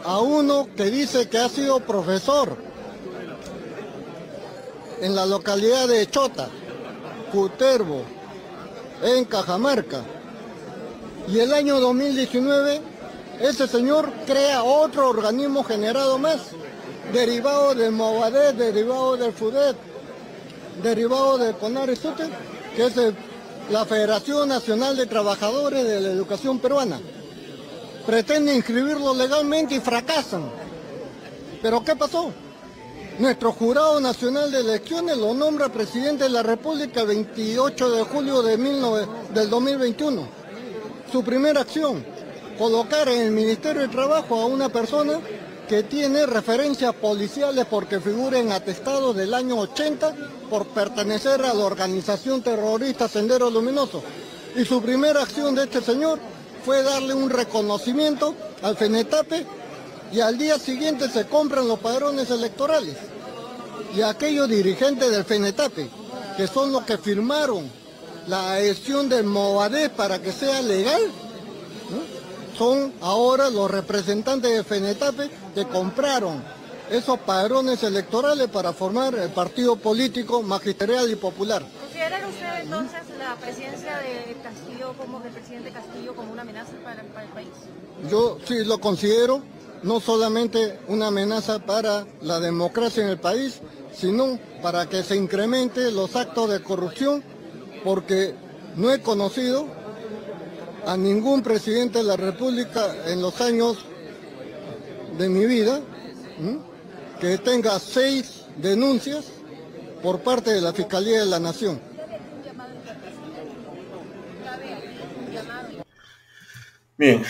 [0.03, 2.57] a uno que dice que ha sido profesor
[4.99, 6.49] en la localidad de Chota,
[7.32, 8.03] Cuterbo,
[9.03, 10.03] en Cajamarca.
[11.27, 12.82] Y el año 2019
[13.41, 16.38] ese señor crea otro organismo generado más,
[17.11, 19.75] derivado del Movadet, derivado del FUDET,
[20.84, 22.29] derivado del CONARESUTE,
[22.75, 22.93] que es
[23.71, 26.99] la Federación Nacional de Trabajadores de la Educación Peruana.
[28.05, 30.43] Pretende inscribirlo legalmente y fracasan.
[31.63, 32.32] ¿Pero qué pasó?
[33.22, 38.41] Nuestro Jurado Nacional de Elecciones lo nombra presidente de la República el 28 de julio
[38.41, 40.28] de 19 del 2021.
[41.11, 42.03] Su primera acción,
[42.57, 45.19] colocar en el Ministerio de Trabajo a una persona
[45.69, 50.15] que tiene referencias policiales porque figura en atestado del año 80
[50.49, 54.01] por pertenecer a la organización terrorista Sendero Luminoso.
[54.55, 56.17] Y su primera acción de este señor
[56.65, 59.45] fue darle un reconocimiento al FENETAPE
[60.11, 63.11] y al día siguiente se compran los padrones electorales.
[63.95, 65.89] Y aquellos dirigentes del FENETAPE,
[66.38, 67.69] que son los que firmaron
[68.28, 71.01] la adhesión del Movadez para que sea legal,
[72.57, 76.43] son ahora los representantes de FENETAPE que compraron
[76.89, 81.63] esos padrones electorales para formar el partido político magisterial y popular.
[81.80, 87.01] ¿Considera usted entonces la presidencia de Castillo como del presidente Castillo como una amenaza para,
[87.03, 87.49] para el país?
[88.09, 89.41] Yo sí lo considero,
[89.84, 93.61] no solamente una amenaza para la democracia en el país,
[93.93, 97.23] sino para que se incremente los actos de corrupción,
[97.84, 98.36] porque
[98.75, 99.67] no he conocido
[100.86, 103.86] a ningún presidente de la República en los años
[105.17, 105.82] de mi vida
[107.19, 109.25] que tenga seis denuncias
[110.01, 111.79] por parte de la Fiscalía de la Nación.
[116.97, 117.23] Bien,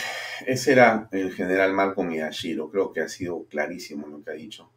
[0.52, 2.70] ese era el general Marco Miyashiro.
[2.70, 4.70] Creo que ha sido clarísimo lo que ha dicho.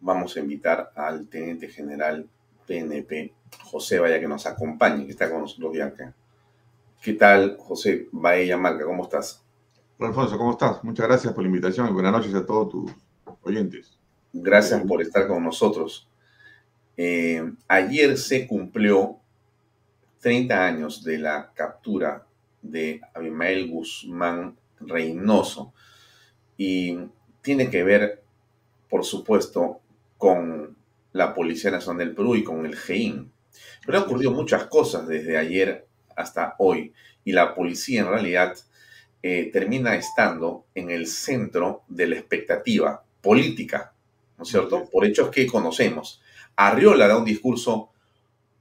[0.00, 2.26] Vamos a invitar al teniente general
[2.66, 6.14] PNP, José Vaya, que nos acompañe, que está con nosotros ya acá.
[7.02, 8.84] ¿Qué tal, José Baella Marca?
[8.84, 9.44] ¿Cómo estás?
[9.98, 10.82] Hola, Alfonso, ¿cómo estás?
[10.82, 12.92] Muchas gracias por la invitación y buenas noches a todos tus
[13.42, 13.98] oyentes.
[14.32, 16.08] Gracias por estar con nosotros.
[16.96, 19.18] Eh, ayer se cumplió
[20.20, 22.26] 30 años de la captura
[22.62, 24.56] de Abimael Guzmán
[24.88, 25.72] Reynoso
[26.56, 26.98] y
[27.42, 28.22] tiene que ver,
[28.88, 29.80] por supuesto,
[30.18, 30.76] con
[31.12, 33.30] la Policía Nacional del Perú y con el GEIN.
[33.84, 36.92] Pero han ocurrido muchas cosas desde ayer hasta hoy.
[37.24, 38.56] Y la policía en realidad
[39.22, 43.92] eh, termina estando en el centro de la expectativa política,
[44.36, 44.88] ¿no es cierto?
[44.90, 46.20] Por hechos que conocemos.
[46.56, 47.90] Arriola da un discurso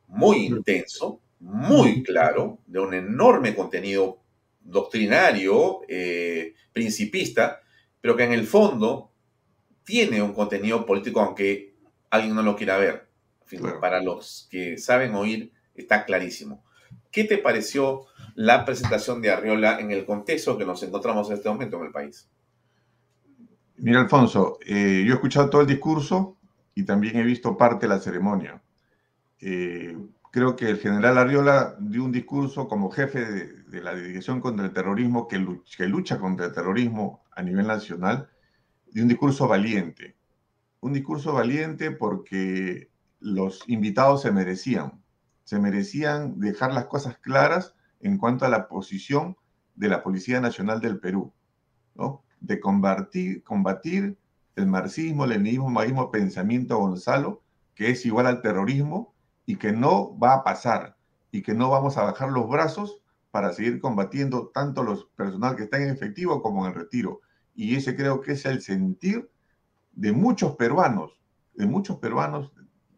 [0.07, 4.19] muy intenso, muy claro, de un enorme contenido
[4.63, 7.61] doctrinario, eh, principista,
[8.01, 9.11] pero que en el fondo
[9.83, 11.75] tiene un contenido político, aunque
[12.09, 13.07] alguien no lo quiera ver.
[13.79, 16.63] Para los que saben oír, está clarísimo.
[17.11, 21.49] ¿Qué te pareció la presentación de Arriola en el contexto que nos encontramos en este
[21.49, 22.27] momento en el país?
[23.77, 26.37] Mira, Alfonso, eh, yo he escuchado todo el discurso
[26.73, 28.61] y también he visto parte de la ceremonia.
[29.39, 29.95] Eh,
[30.31, 34.73] creo que el general Arriola dio un discurso como jefe de, la Dirección contra el
[34.73, 38.29] Terrorismo que lucha, contra el terrorismo a nivel nacional,
[38.91, 40.15] de un discurso valiente.
[40.81, 45.03] Un discurso valiente porque los invitados se merecían
[45.43, 49.37] se merecían dejar las cosas claras en cuanto a la posición
[49.75, 51.33] de la Policía Nacional del Perú,
[51.95, 52.23] ¿no?
[52.39, 54.17] de combatir, combatir
[54.55, 57.41] el marxismo, leninismo, maísmo, pensamiento Gonzalo,
[57.75, 59.13] que es igual al terrorismo
[59.45, 60.97] y que no va a pasar
[61.31, 63.01] y que no vamos a bajar los brazos
[63.33, 67.21] para seguir combatiendo tanto los personal que están en efectivo como en el retiro.
[67.55, 69.27] Y ese creo que es el sentir
[69.93, 71.19] de muchos peruanos,
[71.55, 72.51] de muchos peruanos,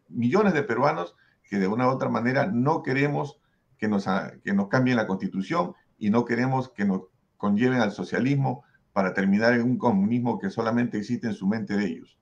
[0.09, 1.15] millones de peruanos
[1.45, 3.39] que de una u otra manera no queremos
[3.77, 4.07] que nos,
[4.43, 7.03] que nos cambien la constitución y no queremos que nos
[7.37, 11.85] conlleven al socialismo para terminar en un comunismo que solamente existe en su mente de
[11.85, 12.19] ellos.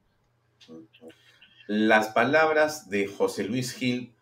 [1.66, 4.14] Las palabras de José Luis Gil,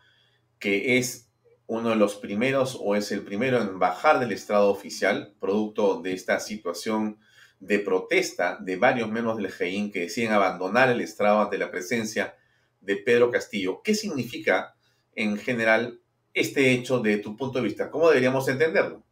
[0.59, 1.30] que es
[1.71, 6.11] uno de los primeros o es el primero en bajar del estrado oficial, producto de
[6.11, 7.17] esta situación
[7.61, 12.35] de protesta de varios miembros del GEIN que deciden abandonar el estrado ante la presencia
[12.81, 13.81] de Pedro Castillo.
[13.81, 14.75] ¿Qué significa
[15.15, 16.01] en general
[16.33, 17.89] este hecho de tu punto de vista?
[17.89, 19.05] ¿Cómo deberíamos entenderlo?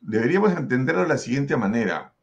[0.00, 2.14] Deberíamos entenderlo de la siguiente manera.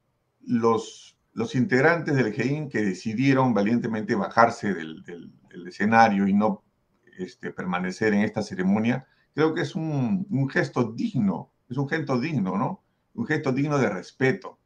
[0.41, 5.05] Los, los integrantes del GEIN que decidieron valientemente bajarse del,
[5.66, 6.64] escenario y no
[7.18, 12.20] este, permanecer en esta ceremonia, creo que es un, un, gesto digno, es un gesto
[12.20, 12.84] digno, ¿no?
[13.13, 14.59] Un gesto digno de respeto.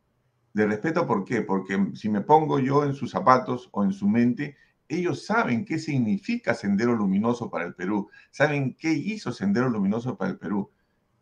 [0.54, 1.42] De respeto, ¿por qué?
[1.42, 4.58] Porque si me pongo yo en sus zapatos o en su mente,
[4.90, 10.32] ellos saben qué significa Sendero Luminoso para el Perú, saben qué hizo Sendero Luminoso para
[10.32, 10.72] el Perú.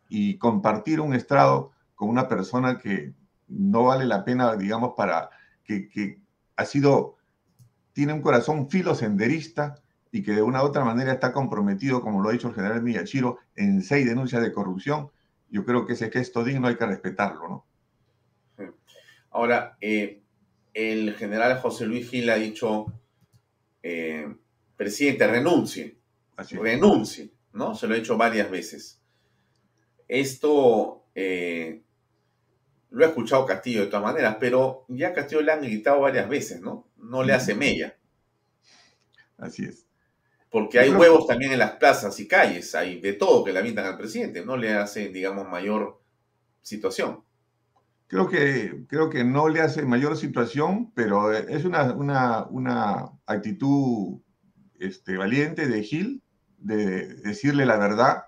[0.07, 3.13] Y compartir un estrado con una persona que
[3.49, 5.29] no vale la pena, digamos, para
[5.65, 6.21] que,
[6.55, 7.17] ha sido,
[7.91, 9.81] tiene un corazón filosenderista
[10.11, 12.81] y que de una u otra manera está comprometido, como lo ha dicho el general
[12.81, 15.09] Miyachiro, en seis denuncias de corrupción,
[15.49, 17.65] yo creo que ese gesto digno hay que respetarlo, ¿no?
[19.31, 20.21] Ahora, eh,
[20.73, 22.87] el general José Luis Gil ha dicho
[23.83, 24.35] eh,
[24.75, 25.97] presidente, renuncie,
[26.51, 27.75] renuncie, ¿no?
[27.75, 29.01] Se lo he hecho varias veces.
[30.07, 31.81] Esto, eh,
[32.89, 36.61] lo ha escuchado Castillo de todas maneras, pero ya Castillo le han gritado varias veces,
[36.61, 36.87] ¿no?
[36.97, 37.97] No le hace mella.
[39.37, 39.86] Así es.
[40.49, 43.85] Porque hay huevos también en las plazas y calles, hay de todo que le avientan
[43.85, 46.01] al presidente, no le hace, digamos, mayor
[46.61, 47.23] situación.
[48.07, 54.21] Creo que, creo que no le hace mayor situación, pero es una, una, una actitud
[54.79, 56.23] este, valiente de Gil
[56.57, 58.23] de decirle la verdad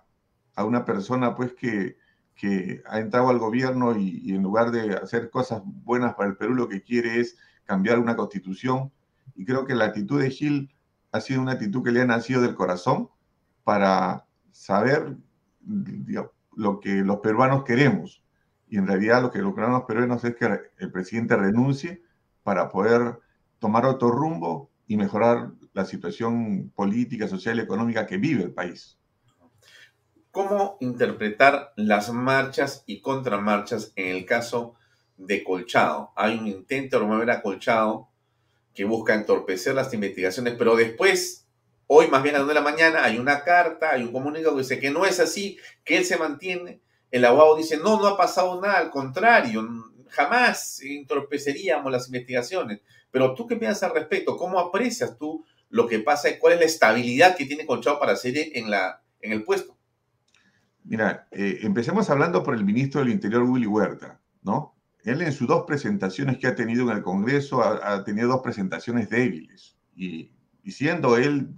[0.55, 1.97] a una persona pues que,
[2.35, 6.35] que ha entrado al gobierno y, y, en lugar de hacer cosas buenas para el
[6.35, 8.91] Perú lo que quiere es cambiar una constitución.
[9.35, 10.69] Y creo que la actitud de Gil
[11.11, 13.09] ha sido una actitud que le ha nacido del corazón
[13.63, 15.15] para saber
[16.55, 18.23] lo que los peruanos queremos.
[18.67, 22.03] Y en realidad lo que los peruanos es que el presidente renuncie
[22.43, 23.19] para poder
[23.59, 28.97] tomar otro rumbo y mejorar la situación política, social y económica que vive el país.
[30.31, 34.75] ¿Cómo interpretar las marchas y contramarchas en el caso
[35.17, 36.11] de Colchado?
[36.15, 38.08] Hay un intento de a Colchado
[38.73, 41.47] que busca entorpecer las investigaciones, pero después,
[41.87, 44.61] hoy más bien a las de la mañana, hay una carta, hay un comunicado que
[44.61, 46.81] dice que no es así, que él se mantiene.
[47.11, 49.67] El abogado dice, no, no ha pasado nada, al contrario,
[50.09, 52.81] jamás entorpeceríamos las investigaciones.
[53.11, 54.37] Pero tú qué piensas al respecto?
[54.37, 58.15] ¿Cómo aprecias tú lo que pasa y cuál es la estabilidad que tiene Colchado para
[58.15, 59.77] seguir en, la, en el puesto?
[60.83, 64.75] Mira, eh, empecemos hablando por el ministro del Interior, Willy Huerta, ¿no?
[65.03, 68.41] Él en sus dos presentaciones que ha tenido en el Congreso ha, ha tenido dos
[68.41, 70.31] presentaciones débiles y,
[70.63, 71.55] y, siendo él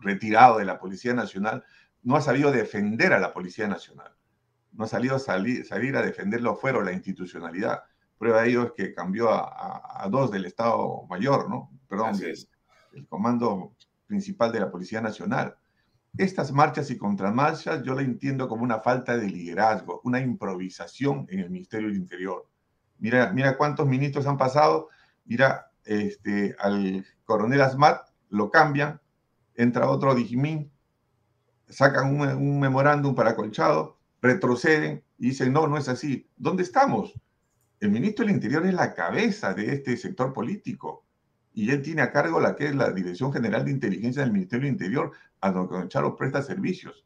[0.00, 1.64] retirado de la Policía Nacional,
[2.02, 4.12] no ha sabido defender a la Policía Nacional,
[4.72, 7.82] no ha salido a salir, salir a defenderlo fuera la institucionalidad.
[8.18, 11.70] Prueba de ello es que cambió a, a, a dos del Estado Mayor, ¿no?
[11.88, 12.14] Perdón,
[12.92, 13.74] el Comando
[14.06, 15.56] Principal de la Policía Nacional.
[16.16, 21.40] Estas marchas y contramarchas yo la entiendo como una falta de liderazgo, una improvisación en
[21.40, 22.48] el Ministerio del Interior.
[22.98, 24.88] Mira, mira cuántos ministros han pasado,
[25.24, 29.00] mira este, al coronel Asmat, lo cambian,
[29.54, 30.70] entra otro Dijimín,
[31.68, 36.28] sacan un, un memorándum para Colchado, retroceden y dicen, no, no es así.
[36.36, 37.18] ¿Dónde estamos?
[37.78, 41.06] El ministro del Interior es la cabeza de este sector político
[41.52, 44.68] y él tiene a cargo la que es la Dirección General de Inteligencia del Ministerio
[44.68, 47.04] Interior, a donde Colchado presta servicios.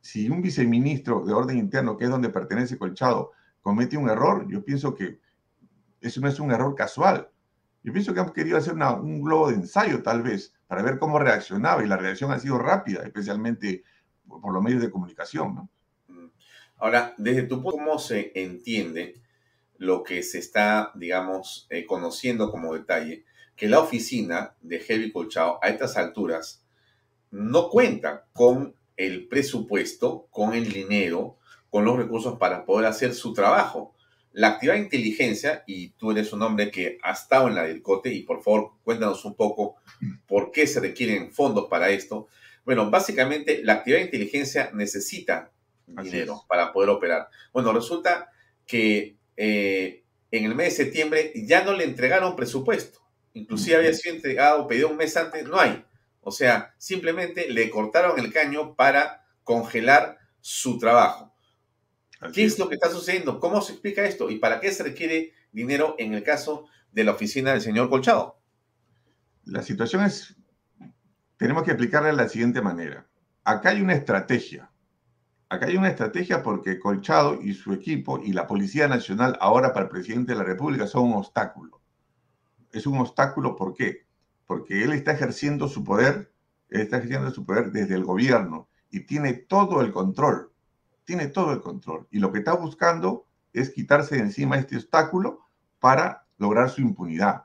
[0.00, 4.64] Si un viceministro de orden interno, que es donde pertenece Colchado, comete un error, yo
[4.64, 5.20] pienso que
[6.00, 7.30] eso no es un error casual.
[7.82, 11.18] Yo pienso que han querido hacer un globo de ensayo, tal vez, para ver cómo
[11.18, 13.84] reaccionaba, y la reacción ha sido rápida, especialmente
[14.26, 15.54] por, los medios de comunicación.
[15.54, 15.70] ¿no?
[16.78, 19.20] Ahora, desde tu punto, ¿cómo se entiende
[19.78, 23.24] lo que se está, digamos, eh, conociendo como detalle?
[23.56, 26.62] Que la oficina de Heavy Colchado a estas alturas
[27.30, 31.38] no cuenta con el presupuesto, con el dinero,
[31.70, 33.94] con los recursos para poder hacer su trabajo.
[34.32, 37.82] La actividad de inteligencia, y tú eres un hombre que ha estado en la del
[37.82, 39.76] COTE, y por favor cuéntanos un poco
[40.26, 42.28] por qué se requieren fondos para esto.
[42.64, 45.50] Bueno, básicamente la actividad de inteligencia necesita
[45.86, 47.28] dinero para poder operar.
[47.52, 48.30] Bueno, resulta
[48.66, 53.05] que eh, en el mes de septiembre ya no le entregaron presupuesto
[53.36, 55.84] inclusive había sido entregado, pedido un mes antes, no hay.
[56.22, 61.34] O sea, simplemente le cortaron el caño para congelar su trabajo.
[62.18, 62.58] Así ¿Qué es.
[62.58, 63.38] lo que está sucediendo?
[63.38, 64.30] ¿Cómo se explica esto?
[64.30, 68.40] ¿Y para qué se requiere dinero en el caso de la oficina del señor Colchado?
[69.44, 70.34] La situación es,
[71.36, 73.06] tenemos que aplicarla de la siguiente manera.
[73.44, 74.70] Acá hay una estrategia.
[75.50, 79.84] Acá hay una estrategia porque Colchado y su equipo y la Policía Nacional ahora para
[79.84, 81.75] el presidente de la República son un obstáculo
[82.78, 84.06] es un obstáculo, ¿por qué?
[84.46, 86.32] Porque él está ejerciendo su poder,
[86.68, 90.52] él está ejerciendo su poder desde el gobierno y tiene todo el control,
[91.04, 92.06] tiene todo el control.
[92.10, 95.40] Y lo que está buscando es quitarse de encima este obstáculo
[95.80, 97.44] para lograr su impunidad.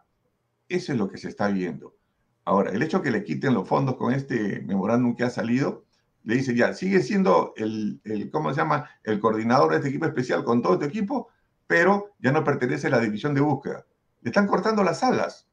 [0.68, 1.96] Eso es lo que se está viendo.
[2.44, 5.86] Ahora, el hecho que le quiten los fondos con este memorándum que ha salido,
[6.24, 8.90] le dice ya, sigue siendo el, el, ¿cómo se llama?
[9.04, 11.30] El coordinador de este equipo especial con todo este equipo,
[11.68, 13.86] pero ya no pertenece a la división de búsqueda.
[14.22, 15.48] Le están cortando las alas.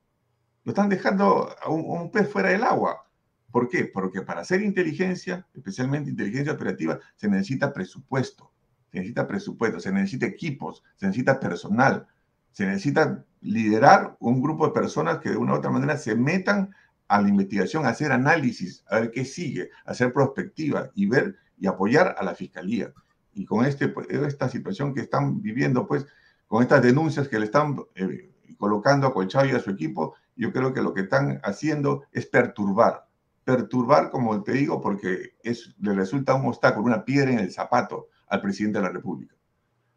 [0.64, 3.06] Lo están dejando a un, pez fuera del agua.
[3.50, 3.86] ¿Por qué?
[3.86, 8.52] Porque para hacer inteligencia, especialmente inteligencia operativa, se necesita presupuesto.
[8.90, 12.06] Se necesita presupuesto, se necesita equipos, se necesita personal,
[12.52, 16.74] se necesita liderar un grupo de personas que de una u otra manera se metan
[17.06, 21.36] a la investigación, a hacer análisis, a ver qué sigue, a hacer prospectiva y ver
[21.58, 22.92] y apoyar a la fiscalía.
[23.32, 26.06] Y con este, esta situación que están viviendo, pues,
[26.46, 30.52] con estas denuncias que le están eh, colocando a Colchado y a su equipo, yo
[30.52, 33.06] creo que lo que están haciendo es perturbar.
[33.44, 38.08] Perturbar, como te digo, porque es, le resulta un obstáculo, una piedra en el zapato
[38.26, 39.34] al presidente de la República.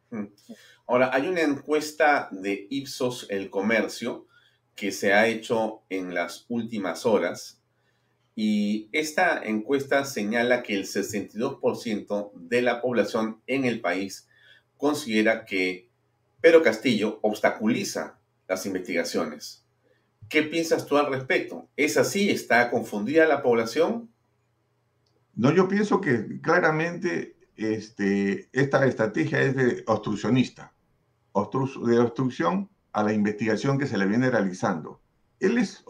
[0.10, 0.26] Mm.
[0.88, 4.28] Ahora, hay una encuesta de Ipsos El Comercio
[4.76, 7.62] que se ha hecho en las últimas horas
[8.36, 14.30] y esta encuesta señala que el 62% de la población en el país
[14.78, 15.90] considera que
[16.40, 18.20] Pedro Castillo obstaculiza
[18.52, 19.66] las investigaciones.
[20.28, 21.70] ¿Qué piensas tú al respecto?
[21.78, 22.30] ¿Es así?
[22.30, 24.10] ¿Está confundida la población?
[25.36, 30.74] No, yo pienso que claramente este, esta estrategia es de obstruccionista,
[31.34, 35.00] de obstrucción a la investigación que se le viene realizando.
[35.40, 35.86] Él es,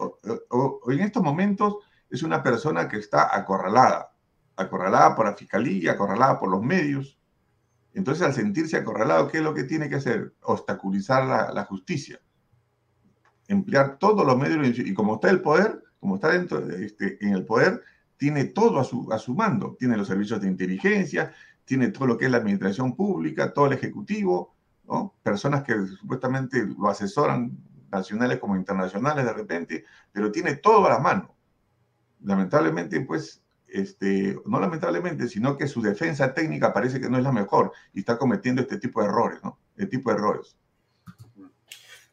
[0.88, 1.78] en estos momentos,
[2.10, 4.14] es una persona que está acorralada,
[4.54, 7.18] acorralada por la fiscalía, acorralada por los medios.
[7.92, 10.32] Entonces, al sentirse acorralado, ¿qué es lo que tiene que hacer?
[10.42, 12.20] Obstaculizar la, justicia.
[13.52, 14.78] Emplear todos los medios.
[14.78, 17.82] Y como está el poder, como está dentro este, en el poder,
[18.16, 19.76] tiene todo a su, a su mando.
[19.78, 21.32] Tiene los servicios de inteligencia,
[21.64, 24.54] tiene todo lo que es la administración pública, todo el ejecutivo,
[24.88, 25.14] ¿no?
[25.22, 27.56] personas que supuestamente lo asesoran,
[27.90, 31.36] nacionales como internacionales de repente, pero tiene todo a la mano.
[32.24, 37.32] Lamentablemente, pues, este, no lamentablemente, sino que su defensa técnica parece que no es la
[37.32, 39.58] mejor y está cometiendo este tipo de errores, ¿no?
[39.76, 40.56] Este tipo de errores.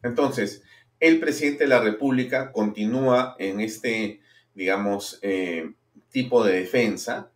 [0.01, 0.63] Entonces,
[0.99, 4.19] el presidente de la República continúa en este,
[4.53, 5.71] digamos, eh,
[6.11, 7.31] tipo de defensa,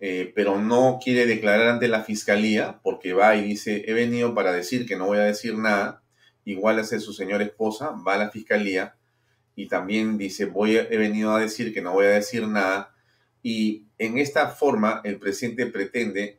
[0.00, 4.52] eh, pero no quiere declarar ante la fiscalía porque va y dice, he venido para
[4.52, 6.02] decir que no voy a decir nada,
[6.44, 8.94] igual hace su señora esposa, va a la fiscalía
[9.54, 12.94] y también dice, voy, he venido a decir que no voy a decir nada,
[13.42, 16.38] y en esta forma el presidente pretende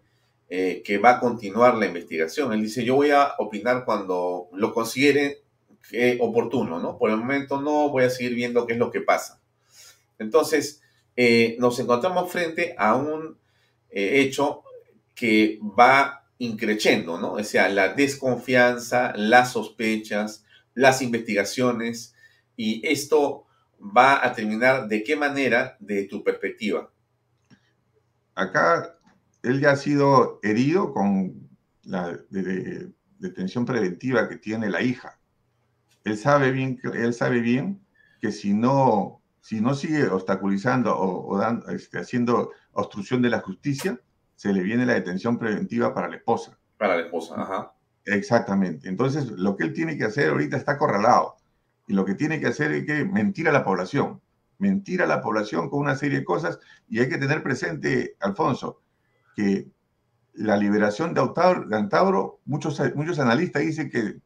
[0.49, 2.51] eh, que va a continuar la investigación.
[2.51, 5.41] Él dice, yo voy a opinar cuando lo considere
[6.20, 6.98] oportuno, ¿no?
[6.98, 9.42] Por el momento no voy a seguir viendo qué es lo que pasa.
[10.20, 10.82] Entonces,
[11.16, 13.38] eh, nos encontramos frente a un
[13.90, 14.64] eh, hecho
[15.16, 17.34] que va increciendo, ¿no?
[17.34, 22.16] O sea, la desconfianza, las sospechas, las investigaciones,
[22.56, 23.46] y esto
[23.80, 26.92] va a terminar de qué manera de tu perspectiva.
[28.36, 28.98] Acá
[29.44, 31.50] él ya ha sido herido con
[31.84, 32.20] la
[33.20, 35.20] detención preventiva que tiene la hija.
[36.04, 37.86] Él sabe bien, él sabe bien
[38.20, 43.99] que si no si no sigue obstaculizando o, este, haciendo obstrucción de la justicia,
[44.36, 46.58] se le viene la detención preventiva para la esposa.
[46.78, 47.74] Para la esposa, ajá.
[48.06, 48.88] Exactamente.
[48.88, 51.36] Entonces, lo que él tiene que hacer ahorita está acorralado.
[51.88, 54.22] Y lo que tiene que hacer es que mentir a la población.
[54.58, 56.60] Mentir a la población con una serie de cosas.
[56.88, 58.82] Y hay que tener presente, Alfonso,
[59.36, 59.70] que
[60.34, 64.22] la liberación de Antauro, muchos, muchos analistas dicen que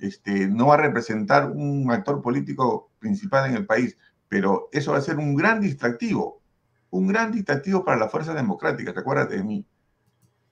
[0.00, 3.96] este, no va a representar un actor político principal en el país
[4.34, 6.42] pero eso va a ser un gran distractivo,
[6.90, 9.64] un gran distractivo para las fuerzas democráticas, acuérdate de mí.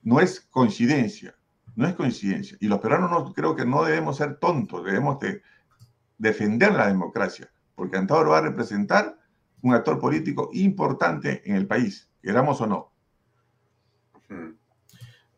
[0.02, 1.34] No es coincidencia,
[1.74, 2.56] no es coincidencia.
[2.60, 5.42] Y los peruanos no, creo que no debemos ser tontos, debemos de
[6.16, 9.18] defender la democracia, porque Antauro va a representar
[9.62, 12.92] un actor político importante en el país, queramos o no.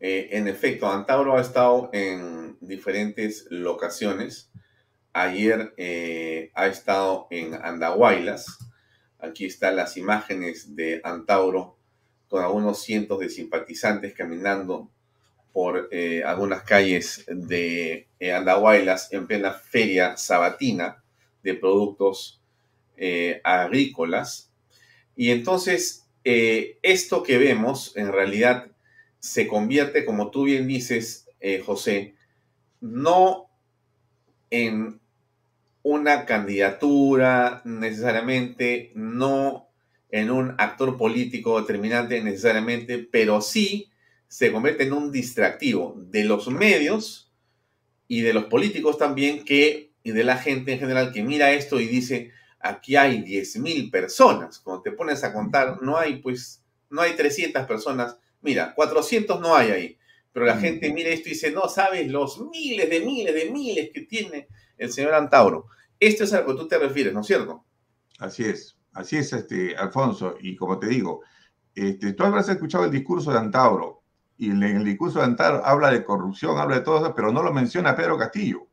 [0.07, 4.51] Eh, en efecto, Antauro ha estado en diferentes locaciones
[5.13, 8.45] Ayer eh, ha estado en Andahuaylas.
[9.17, 11.79] Aquí están las imágenes de Antauro
[12.27, 14.91] con algunos cientos de simpatizantes caminando
[15.51, 21.03] por eh, algunas calles de Andahuaylas en plena feria sabatina
[21.41, 22.39] de productos
[23.43, 24.51] agrícolas.
[25.15, 28.67] Y entonces, esto que vemos en realidad
[29.25, 31.27] se convierte, como tú bien dices,
[31.65, 32.15] José,
[32.79, 33.49] no
[34.49, 34.99] en
[35.81, 39.69] una candidatura necesariamente, no
[40.09, 43.91] en un actor político determinante necesariamente, pero sí
[44.27, 47.31] se convierte en un distractivo de los medios
[48.07, 51.79] y de los políticos también que, y de la gente en general que mira esto
[51.79, 54.59] y dice, aquí hay 10.000 personas.
[54.59, 58.17] Cuando te pones a contar, no hay pues, no hay 300 personas.
[58.45, 59.97] Mira, 400 no hay ahí.
[60.31, 63.89] Pero la gente mira esto y dice, no sabes los miles de miles de miles
[63.93, 64.47] que tiene
[64.77, 65.67] el señor Antauro.
[65.99, 67.63] Esto es a lo que tú te refieres, ¿no es cierto?
[68.19, 70.35] Así es, así es, este, Alfonso.
[70.41, 71.21] Y como te digo,
[71.73, 74.03] este, tú habrás escuchado el discurso de Antauro,
[74.37, 77.41] y en el discurso de Antauro habla de corrupción, habla de todo eso, pero no
[77.41, 78.67] lo menciona Pedro Castillo.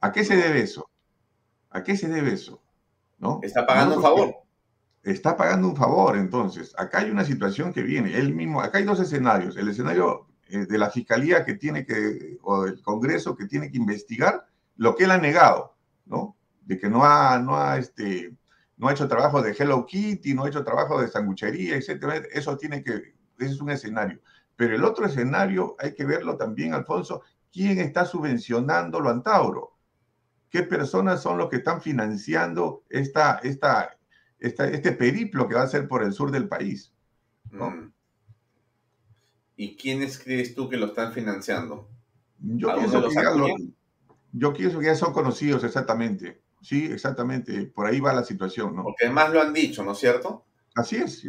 [0.00, 0.88] ¿A qué se debe eso?
[1.70, 2.62] ¿A qué se debe eso?
[3.18, 3.40] ¿No?
[3.42, 4.41] Está pagando un favor.
[5.02, 6.74] Está pagando un favor, entonces.
[6.78, 8.16] Acá hay una situación que viene.
[8.16, 9.56] Él mismo, acá hay dos escenarios.
[9.56, 13.78] El escenario eh, de la fiscalía que tiene que, o del Congreso que tiene que
[13.78, 14.46] investigar
[14.76, 15.76] lo que él ha negado,
[16.06, 16.36] ¿no?
[16.60, 18.32] De que no ha, no ha, este,
[18.76, 22.26] no ha hecho trabajo de Hello Kitty, no ha hecho trabajo de sanguchería, etc.
[22.32, 24.20] Eso tiene que, ese es un escenario.
[24.56, 27.22] Pero el otro escenario hay que verlo también, Alfonso,
[27.52, 29.76] quién está subvencionando lo Antauro.
[30.50, 33.96] ¿Qué personas son los que están financiando esta, esta,
[34.42, 36.92] este periplo que va a ser por el sur del país?
[37.50, 37.88] Mm.
[39.56, 41.88] ¿Y quiénes crees tú que lo están financiando?
[42.38, 43.32] Yo pienso, que ya
[44.32, 46.42] yo pienso que ya son conocidos exactamente.
[46.60, 47.66] Sí, exactamente.
[47.66, 48.82] Por ahí va la situación, ¿no?
[48.84, 50.44] Porque además lo han dicho, ¿no es cierto?
[50.74, 51.22] Así es,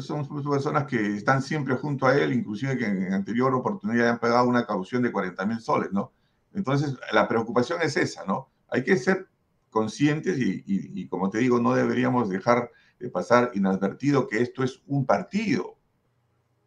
[0.00, 4.48] son personas que están siempre junto a él, inclusive que en anterior oportunidad han pagado
[4.48, 6.12] una caución de 40 mil soles, ¿no?
[6.52, 8.50] Entonces, la preocupación es esa, ¿no?
[8.68, 9.28] Hay que ser
[9.70, 15.06] conscientes y, como te digo, no deberíamos dejar de pasar inadvertido que esto es un
[15.06, 15.78] partido.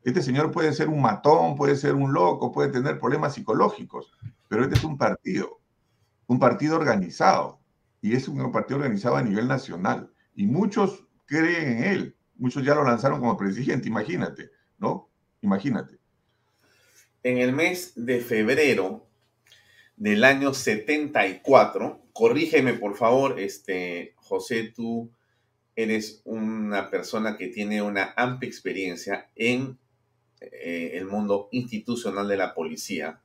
[0.03, 4.11] Este señor puede ser un matón, puede ser un loco, puede tener problemas psicológicos,
[4.47, 5.61] pero este es un partido,
[6.27, 7.59] un partido organizado,
[8.01, 10.11] y es un partido organizado a nivel nacional.
[10.35, 12.17] Y muchos creen en él.
[12.35, 15.09] Muchos ya lo lanzaron como presidente, imagínate, ¿no?
[15.41, 15.99] Imagínate.
[17.21, 19.07] En el mes de febrero
[19.95, 25.11] del año 74, corrígeme por favor, este, José, tú
[25.75, 29.77] eres una persona que tiene una amplia experiencia en
[30.39, 33.19] eh, el mundo institucional de la policía.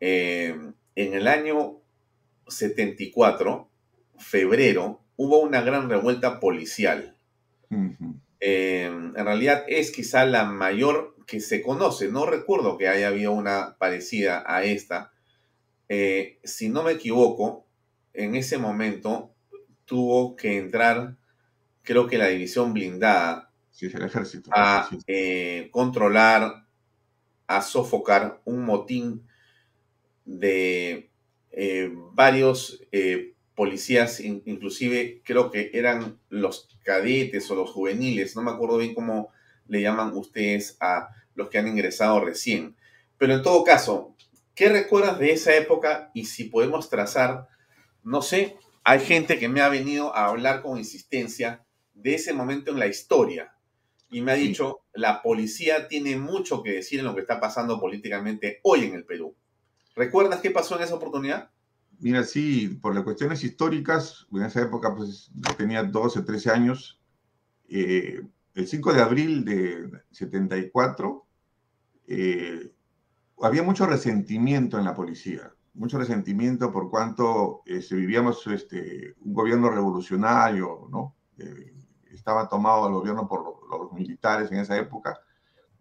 [0.00, 0.56] Eh,
[0.94, 1.80] en el año
[2.46, 3.68] 74,
[4.18, 7.16] febrero, hubo una gran revuelta policial.
[8.38, 12.08] Eh, en realidad es quizá la mayor que se conoce.
[12.08, 15.12] No recuerdo que haya habido una parecida a esta.
[15.88, 17.66] Eh, si no me equivoco,
[18.12, 19.34] en ese momento
[19.84, 21.16] tuvo que entrar,
[21.82, 24.50] creo que la división blindada, el ejército.
[24.54, 26.66] a eh, controlar,
[27.46, 29.26] a sofocar un motín
[30.24, 31.10] de
[32.12, 32.80] varios
[33.54, 39.30] policías, inclusive creo que eran los cadetes o los juveniles, no me acuerdo bien cómo
[39.68, 42.76] le llaman ustedes a los que han ingresado recién.
[43.18, 44.15] Pero en todo caso,
[44.56, 46.10] ¿qué recuerdas de esa época?
[46.14, 47.46] Y si podemos trazar,
[48.02, 51.64] no sé, hay gente que me ha venido a hablar con insistencia
[51.94, 53.52] de ese momento en la historia
[54.10, 57.80] y me ha dicho, la policía tiene mucho que decir en lo que está pasando
[57.80, 59.36] políticamente hoy en el Perú.
[59.94, 61.50] ¿Recuerdas qué pasó en esa oportunidad?
[61.98, 67.00] Mira, sí, por las cuestiones históricas, en esa época pues tenía 12, 13 años.
[67.68, 68.20] Eh,
[68.54, 71.26] el 5 de abril de 74
[72.06, 72.70] eh,
[73.42, 79.70] había mucho resentimiento en la policía, mucho resentimiento por cuanto este, vivíamos este, un gobierno
[79.70, 81.14] revolucionario, ¿no?
[81.38, 81.74] Eh,
[82.10, 85.18] estaba tomado el gobierno por los, militares en esa época.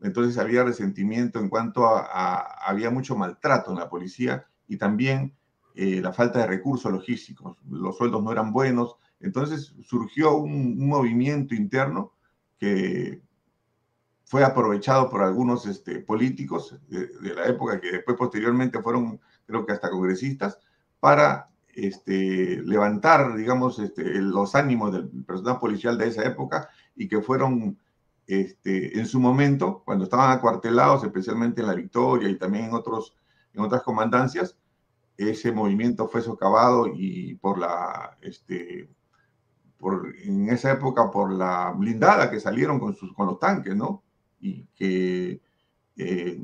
[0.01, 5.33] Entonces había resentimiento en cuanto a había mucho maltrato en la policía y también
[5.77, 11.53] eh, la falta de recursos logísticos, los sueldos no eran buenos, entonces surgió un, movimiento
[11.53, 12.13] interno
[12.57, 13.21] que
[14.25, 19.73] fue aprovechado por algunos este, políticos de, la época, que después posteriormente fueron, creo que
[19.73, 20.59] hasta congresistas,
[20.99, 27.21] para este, levantar, digamos, este, los ánimos del personal policial de esa época y que
[27.21, 27.77] fueron
[28.25, 33.15] este, en su momento, cuando estaban acuartelados, especialmente en la Victoria y también en, otros,
[33.53, 34.57] en otras comandancias,
[35.17, 38.89] ese movimiento fue socavado y por la, este,
[39.77, 44.04] por, en esa época por la blindada que salieron con, sus, con los tanques, ¿no?
[44.45, 45.41] Y que
[45.97, 46.39] eh,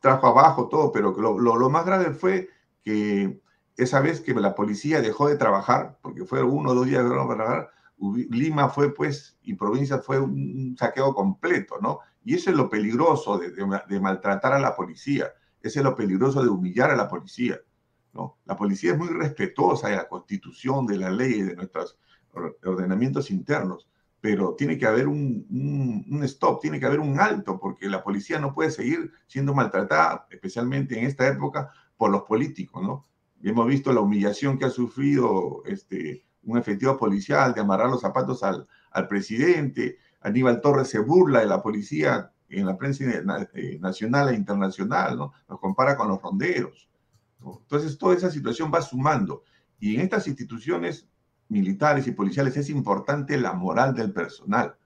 [0.00, 2.48] trajo abajo todo, pero lo, lo, más grave fue
[2.82, 3.40] que
[3.76, 7.10] esa vez que la policía dejó de trabajar, porque fue uno o dos días de
[7.10, 12.00] trabajar, Lima fue pues, y provincia fue un saqueo completo, ¿no?
[12.24, 15.32] Y eso es lo peligroso de, de maltratar a la policía,
[15.62, 17.60] eso es lo peligroso de humillar a la policía.
[18.44, 21.98] La policía es muy respetuosa de la constitución, de la ley, de nuestros
[22.64, 23.88] ordenamientos internos,
[24.24, 28.54] pero tiene que haber un, stop, tiene que haber un alto, porque la policía no
[28.54, 33.06] puede seguir siendo maltratada, especialmente en esta época, por los políticos, ¿no?
[33.42, 38.42] hemos visto la humillación que ha sufrido este, un efectivo policial de amarrar los zapatos
[38.42, 39.98] al, al presidente.
[40.22, 45.34] Aníbal Torres se burla de la policía en la prensa eh, nacional e internacional, ¿no?
[45.50, 46.88] Nos compara con los ronderos.
[47.44, 49.42] Entonces, toda esa situación va sumando.
[49.78, 51.10] Y en estas instituciones
[51.48, 54.76] militares y policiales es importante la moral del personal,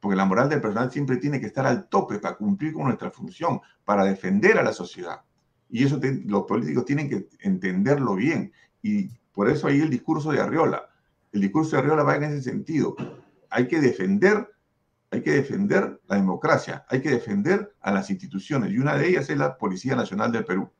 [0.00, 3.10] porque la moral del personal siempre tiene que estar al tope para cumplir con nuestra
[3.10, 5.22] función, para defender a la sociedad.
[5.68, 8.52] Y eso los políticos tienen que entenderlo bien.
[8.82, 10.88] Y por eso ahí el discurso de Arriola.
[11.32, 12.94] El discurso de Arriola va en ese sentido.
[13.50, 14.48] Hay que defender,
[15.10, 18.70] hay que defender la democracia, hay que defender a las instituciones.
[18.70, 20.70] Y una de ellas es la Policía Nacional del Perú.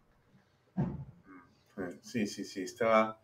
[2.00, 3.20] Sí, sí, sí, estaba...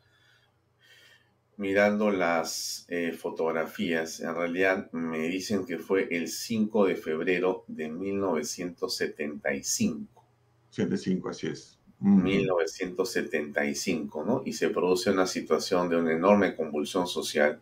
[1.57, 7.89] mirando las eh, fotografías, en realidad me dicen que fue el 5 de febrero de
[7.89, 10.25] 1975.
[10.71, 11.79] 75, así es.
[12.03, 14.43] 1975, ¿no?
[14.45, 17.61] Y se produce una situación de una enorme convulsión social.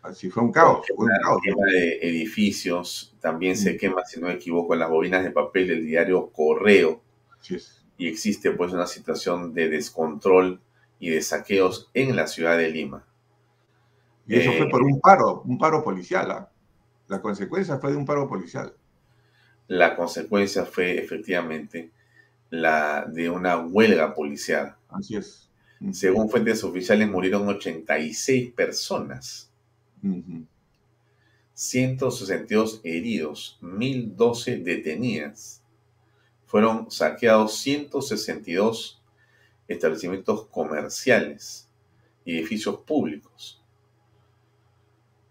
[0.00, 0.86] Así fue un caos.
[0.96, 1.42] Fue un caos.
[1.42, 5.68] Quema de edificios, también se quema, si no me equivoco, en las bobinas de papel
[5.68, 7.02] del diario Correo.
[7.38, 7.82] Así es.
[7.98, 10.62] Y existe pues una situación de descontrol
[10.98, 13.04] y de saqueos en la ciudad de Lima.
[14.26, 16.30] Y eso fue por un paro, un paro policial.
[16.30, 16.48] ¿ah?
[17.08, 18.72] La consecuencia fue de un paro policial.
[19.68, 21.90] La consecuencia fue efectivamente
[22.50, 24.76] la de una huelga policial.
[24.88, 25.48] Así es.
[25.92, 29.50] Según fuentes oficiales, murieron 86 personas.
[31.54, 35.62] 162 heridos, 1012 detenidas.
[36.46, 39.02] Fueron saqueados 162
[39.68, 41.68] establecimientos comerciales
[42.24, 43.61] y edificios públicos.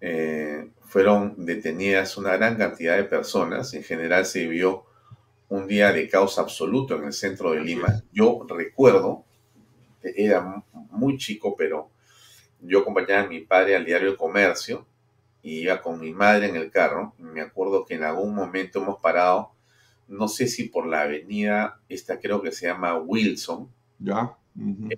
[0.01, 3.73] Eh, fueron detenidas una gran cantidad de personas.
[3.73, 4.83] En general se vivió
[5.47, 8.01] un día de caos absoluto en el centro de Lima.
[8.11, 9.23] Yo recuerdo,
[10.01, 11.89] era muy chico, pero
[12.61, 14.85] yo acompañaba a mi padre al diario El Comercio
[15.43, 17.13] y iba con mi madre en el carro.
[17.17, 19.51] Me acuerdo que en algún momento hemos parado,
[20.07, 23.69] no sé si por la avenida, esta creo que se llama Wilson.
[23.99, 24.35] Ya.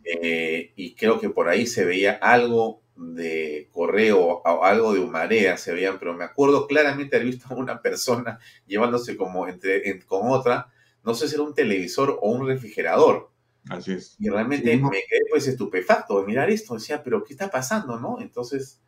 [0.03, 5.57] Eh, y creo que por ahí se veía algo de correo o algo de humarea
[5.57, 10.29] se veían, pero me acuerdo claramente haber visto a una persona llevándose como entre, con
[10.29, 10.71] otra,
[11.03, 13.31] no sé si era un televisor o un refrigerador.
[13.69, 14.15] Así es.
[14.19, 18.19] Y realmente me quedé pues estupefacto de mirar esto, decía, pero ¿qué está pasando, no?
[18.19, 18.79] Entonces...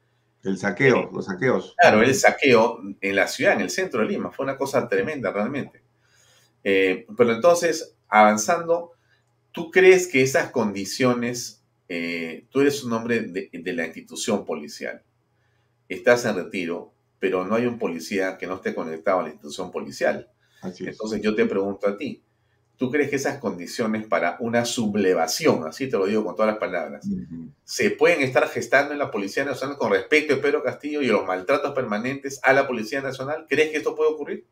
[0.44, 1.76] El saqueo, eh, los saqueos.
[1.80, 5.32] Claro, el saqueo en la ciudad, en el centro de Lima, fue una cosa tremenda
[5.32, 5.82] realmente.
[6.64, 8.92] Eh, pero entonces, avanzando,
[9.52, 15.04] ¿tú crees que esas condiciones eh, tú eres un hombre de, la institución policial,
[15.88, 19.72] estás en retiro, pero no hay un policía que no esté conectado a la institución
[19.72, 20.30] policial.
[20.64, 22.24] Entonces yo te pregunto a ti,
[22.76, 26.60] ¿tú crees que esas condiciones para una sublevación, así te lo digo con todas las
[26.60, 27.08] palabras,
[27.64, 31.26] se pueden estar gestando en la Policía Nacional con respecto a Pedro Castillo y los
[31.26, 33.46] maltratos permanentes a la Policía Nacional?
[33.48, 34.48] ¿Crees que esto puede ocurrir?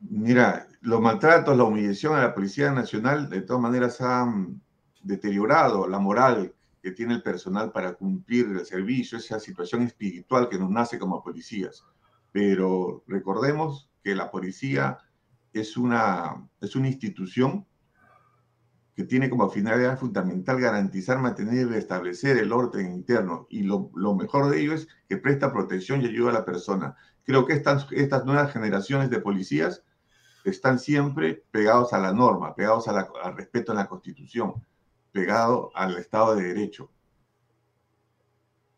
[0.00, 4.60] Mira, los maltratos, la humillación a la Policía Nacional de todas maneras han
[5.02, 10.58] deteriorado la moral que tiene el personal para cumplir el servicio, esa situación espiritual que
[10.58, 11.84] nos nace como policías.
[12.32, 14.98] Pero recordemos que la policía
[15.52, 17.66] es una, es una institución
[18.94, 23.46] que tiene como finalidad fundamental garantizar, mantener y restablecer el orden interno.
[23.50, 26.96] Y lo, mejor de ello es que presta protección y ayuda a la persona.
[27.24, 29.84] Creo que estas, estas nuevas generaciones de policías
[30.44, 34.64] están siempre pegados a la norma, pegados al respeto a la Constitución
[35.12, 36.90] pegado al Estado de Derecho.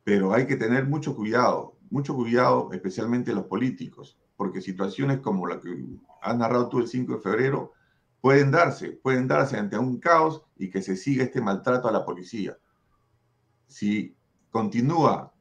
[0.04, 5.60] Pero hay que tener mucho cuidado, mucho cuidado, especialmente los políticos, porque situaciones como la
[5.60, 5.84] que
[6.22, 7.72] has narrado tú el 5 de febrero
[8.20, 12.04] pueden darse, pueden darse ante un caos y que se siga este maltrato a la
[12.04, 12.56] policía.
[13.66, 14.16] Si
[14.50, 15.32] continúa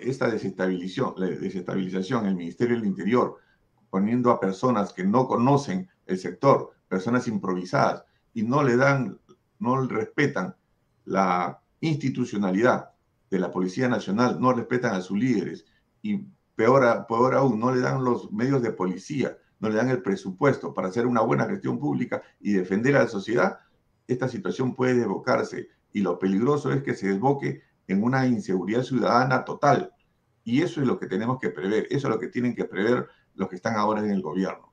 [0.00, 3.36] esta desestabilización, la desestabilización el Ministerio del Interior,
[3.90, 8.04] poniendo a personas que no conocen el sector, personas improvisadas,
[8.34, 9.19] y no le dan
[9.60, 10.56] no respetan
[11.04, 12.90] la institucionalidad
[13.30, 15.64] de la Policía Nacional, no respetan a sus líderes
[16.02, 16.24] y
[16.56, 20.74] peor, peor aún, no le dan los medios de policía, no le dan el presupuesto
[20.74, 23.60] para hacer una buena gestión pública y defender a la sociedad,
[24.06, 29.44] esta situación puede desbocarse y lo peligroso es que se desboque en una inseguridad ciudadana
[29.44, 29.92] total.
[30.44, 33.08] Y eso es lo que tenemos que prever, eso es lo que tienen que prever
[33.34, 34.72] los que están ahora en el gobierno.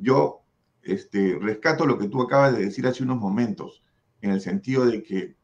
[0.00, 0.39] Yo
[0.82, 3.82] este, rescato lo que tú acabas de decir hace unos momentos,
[4.20, 5.36] en el sentido de que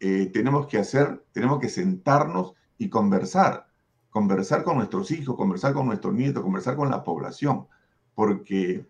[0.00, 3.68] eh, tenemos que hacer, tenemos que sentarnos y conversar,
[4.10, 7.66] conversar con nuestros hijos, conversar con nuestros nietos, conversar con la población,
[8.14, 8.86] porque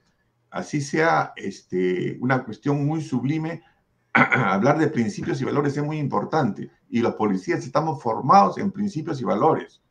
[0.51, 3.63] así sea este, una cuestión muy sublime,
[4.13, 9.21] hablar de principios y valores es muy importante, y los policías estamos formados en principios
[9.21, 9.83] y valores,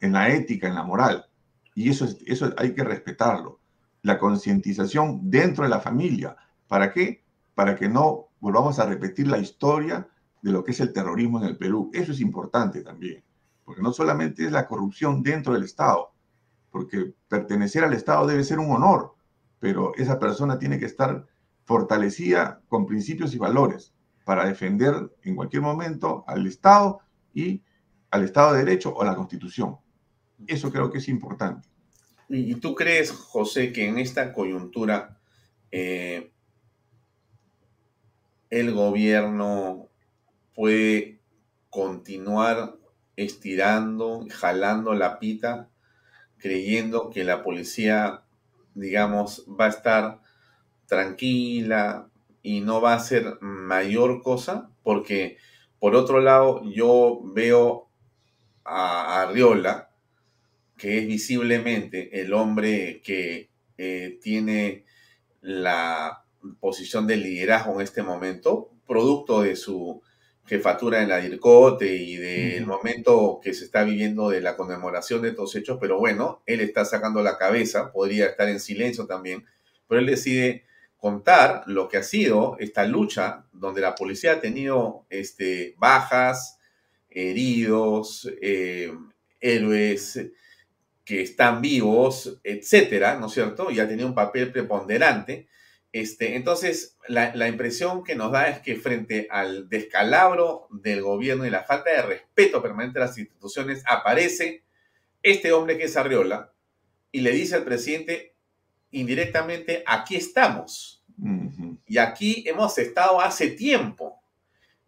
[0.00, 1.26] en la ética, en la moral,
[1.74, 3.61] y eso, eso hay que respetarlo
[4.02, 6.36] la concientización dentro de la familia.
[6.68, 7.24] ¿Para qué?
[7.54, 10.08] Para que no volvamos a repetir la historia
[10.42, 11.90] de lo que es el terrorismo en el Perú.
[11.94, 13.22] Eso es importante también,
[13.64, 16.12] porque no solamente es la corrupción dentro del Estado,
[16.70, 19.14] porque pertenecer al Estado debe ser un honor,
[19.60, 21.26] pero esa persona tiene que estar
[21.64, 27.00] fortalecida con principios y valores para defender en cualquier momento al Estado
[27.32, 27.62] y
[28.10, 29.78] al Estado de Derecho o a la Constitución.
[30.46, 31.68] Eso creo que es importante.
[32.34, 35.18] ¿Y tú crees, José, que en esta coyuntura
[35.70, 36.32] eh,
[38.48, 39.90] el gobierno
[40.54, 41.20] puede
[41.68, 42.76] continuar
[43.16, 45.68] estirando, jalando la pita,
[46.38, 48.22] creyendo que la policía,
[48.74, 50.20] digamos, va a estar
[50.86, 52.08] tranquila
[52.42, 55.36] y no va a hacer mayor cosa, porque
[55.78, 57.90] por otro lado yo veo
[58.64, 59.91] a Arriola,
[60.82, 64.84] que es visiblemente el hombre que eh, tiene
[65.40, 66.24] la
[66.58, 70.02] posición de liderazgo en este momento, producto de su
[70.44, 75.28] jefatura en la DIRCOTE y del momento que se está viviendo de la conmemoración de
[75.28, 79.46] estos hechos, pero bueno, él está sacando la cabeza, podría estar en silencio también,
[79.86, 80.64] pero él decide
[80.96, 86.58] contar lo que ha sido esta lucha donde la policía ha tenido este, bajas,
[87.08, 88.92] heridos, eh,
[89.40, 90.18] héroes
[91.04, 93.70] que están vivos, etcétera, ¿no es cierto?
[93.70, 95.48] Y ha tenido un papel preponderante.
[95.90, 101.44] Este, entonces, la, la, impresión que nos da es que frente al descalabro del gobierno
[101.44, 104.64] y la falta de respeto permanente a las instituciones, aparece
[105.22, 106.52] este hombre que es Arriola
[107.10, 108.34] y le dice al presidente
[108.90, 111.04] indirectamente, aquí estamos.
[111.86, 114.20] Y aquí hemos estado hace tiempo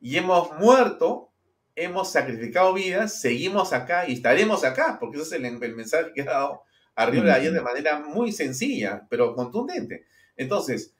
[0.00, 1.32] y hemos muerto
[1.76, 6.26] hemos sacrificado vidas, seguimos acá y estaremos acá, porque ese es el, mensaje que ha
[6.26, 6.62] dado
[6.94, 10.06] Arriola ayer de manera muy sencilla, pero contundente.
[10.36, 10.94] Entonces,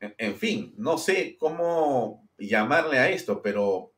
[0.00, 3.92] en, fin, no sé cómo llamarle a esto, pero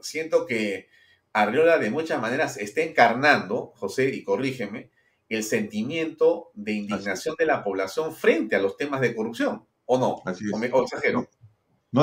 [0.00, 0.88] siento que
[1.34, 4.90] Arriola de muchas maneras está encarnando, José, y corrígeme,
[5.28, 10.22] el sentimiento de indignación de la población frente a los temas de corrupción, ¿o no?
[10.26, 10.72] Así es.
[10.72, 11.20] ¿O, exagero?
[11.20, 11.28] No,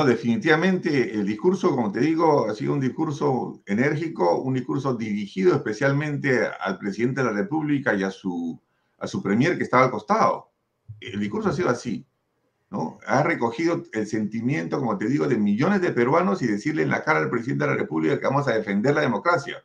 [0.04, 6.46] definitivamente el discurso, como te digo, ha sido un discurso enérgico, un discurso dirigido especialmente
[6.60, 8.60] al presidente de la República y a su,
[8.98, 10.52] a su premier que estaba al costado.
[11.00, 12.06] El discurso ha sido así,
[12.70, 12.98] ¿no?
[13.04, 17.02] Ha recogido el sentimiento, como te digo, de millones de peruanos y decirle en la
[17.02, 19.64] cara al presidente de la República que vamos a defender la democracia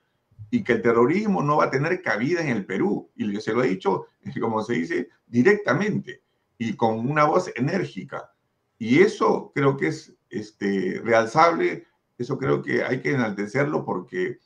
[0.49, 3.11] y que el terrorismo no va a tener cabida en el Perú.
[3.15, 4.07] Y se lo ha dicho,
[4.41, 6.23] como se dice, directamente
[6.57, 8.31] y con una voz enérgica.
[8.77, 11.85] Y eso creo que es este, realzable,
[12.17, 14.39] eso creo que hay que enaltecerlo porque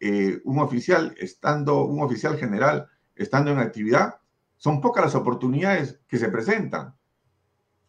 [0.00, 4.20] eh, un oficial estando, un oficial general estando en actividad,
[4.56, 6.94] son pocas las oportunidades que se presentan.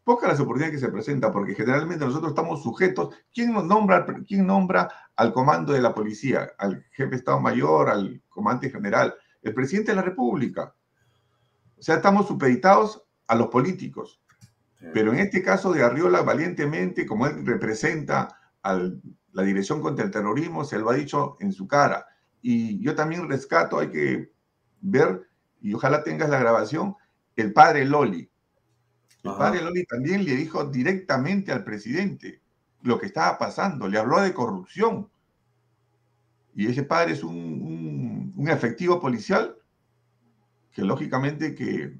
[0.03, 3.15] Pocas las oportunidades que se presentan, porque generalmente nosotros estamos sujetos.
[3.33, 7.89] ¿Quién nos nombra, quién nombra al comando de la policía, al jefe de Estado Mayor,
[7.89, 9.15] al comandante general?
[9.41, 10.75] El presidente de la República.
[11.77, 14.21] O sea, estamos supeditados a los políticos.
[14.93, 18.79] Pero en este caso de Arriola, valientemente, como él representa a
[19.31, 22.07] la Dirección contra el Terrorismo, se lo ha dicho en su cara.
[22.41, 24.31] Y yo también rescato, hay que
[24.81, 25.29] ver,
[25.61, 26.95] y ojalá tengas la grabación,
[27.35, 28.29] el padre Loli.
[29.23, 32.41] El padre Loli también le dijo directamente al presidente
[32.83, 35.09] lo que estaba pasando, le habló de corrupción.
[36.53, 39.57] Y ese padre es un, un, un efectivo policial
[40.71, 41.97] que lógicamente que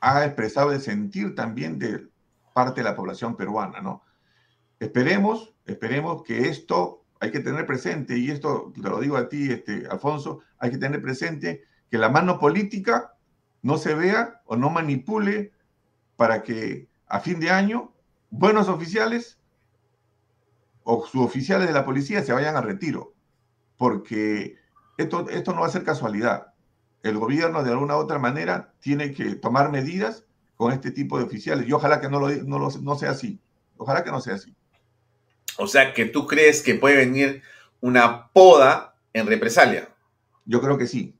[0.00, 2.08] ha expresado el sentir también de
[2.54, 4.02] parte de la población peruana, ¿no?
[4.78, 9.50] Esperemos, esperemos que esto hay que tener presente, y esto te lo digo a ti,
[9.50, 13.14] este, Alfonso, hay que tener presente que la mano política
[13.62, 15.52] no se vea o no manipule
[16.16, 17.92] para que a fin de año
[18.30, 19.38] buenos oficiales
[20.82, 23.14] o suboficiales de la policía se vayan a retiro,
[23.76, 24.56] porque
[24.96, 26.54] esto, esto no va a ser casualidad.
[27.02, 30.24] El gobierno de alguna u otra manera tiene que tomar medidas
[30.56, 31.68] con este tipo de oficiales.
[31.68, 33.40] Y ojalá que no, lo, no, no sea así.
[33.76, 34.54] Ojalá que no sea así.
[35.58, 37.42] O sea, que tú crees que puede venir
[37.80, 39.94] una poda en represalia.
[40.44, 41.18] Yo creo que sí.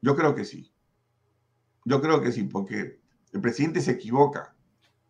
[0.00, 0.72] Yo creo que sí.
[1.84, 3.00] Yo creo que sí, porque
[3.32, 4.54] el presidente se equivoca.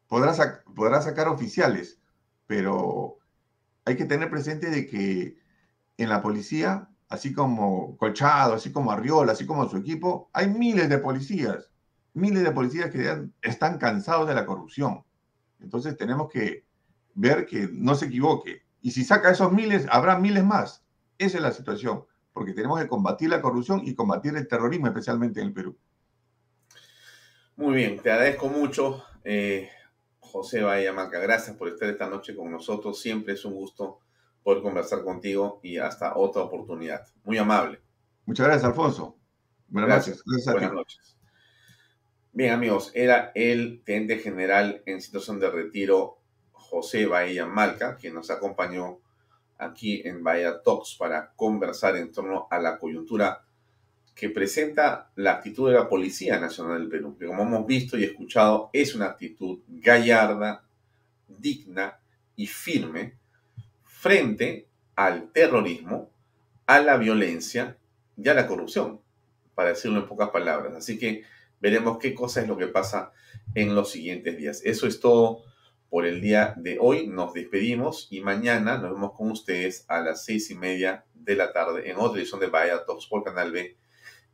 [0.08, 1.98] Podrá, podrá sacar oficiales,
[2.46, 3.18] pero
[3.84, 5.36] hay que tener presente de que
[5.96, 10.88] en la policía, así como Colchado, así como Arriola, así como su equipo, hay miles
[10.88, 11.71] de policías
[12.14, 15.04] miles de policías que están cansados de la corrupción.
[15.60, 16.64] Entonces tenemos que
[17.14, 18.62] ver que no se equivoque.
[18.80, 20.84] Y si saca esos miles, habrá miles más.
[21.18, 25.40] Esa es la situación, porque tenemos que combatir la corrupción y combatir el terrorismo, especialmente
[25.40, 25.76] en el Perú.
[27.56, 29.68] Muy bien, te agradezco mucho, eh,
[30.18, 31.18] José Vallamaca.
[31.20, 33.00] Gracias por estar esta noche con nosotros.
[33.00, 34.00] Siempre es un gusto
[34.42, 37.06] poder conversar contigo y hasta otra oportunidad.
[37.24, 37.80] Muy amable.
[38.24, 39.16] Muchas gracias, Alfonso.
[39.68, 40.22] Buenas noches.
[40.46, 41.16] Buenas noches.
[42.34, 46.16] Bien, amigos, era el teniente general en situación de retiro,
[46.52, 49.00] José Bahía Malca, quien nos acompañó
[49.58, 53.44] aquí en Bahía Talks para conversar en torno a la coyuntura
[54.14, 58.04] que presenta la actitud de la Policía Nacional del Perú, que como hemos visto y
[58.04, 60.64] escuchado es una actitud gallarda,
[61.28, 62.00] digna
[62.34, 63.18] y firme
[63.84, 66.10] frente al terrorismo,
[66.64, 67.76] a la violencia
[68.16, 69.02] y a la corrupción,
[69.54, 70.74] para decirlo en pocas palabras.
[70.74, 71.24] Así que
[71.62, 73.12] veremos qué cosa es lo que pasa
[73.54, 74.60] en los siguientes días.
[74.64, 75.44] Eso es todo
[75.88, 77.06] por el día de hoy.
[77.06, 81.52] Nos despedimos y mañana nos vemos con ustedes a las seis y media de la
[81.52, 83.76] tarde en otra edición de Bahía Talks por Canal B,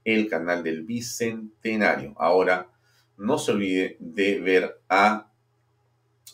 [0.05, 2.15] el canal del Bicentenario.
[2.17, 2.71] Ahora,
[3.19, 5.31] no se olvide de ver a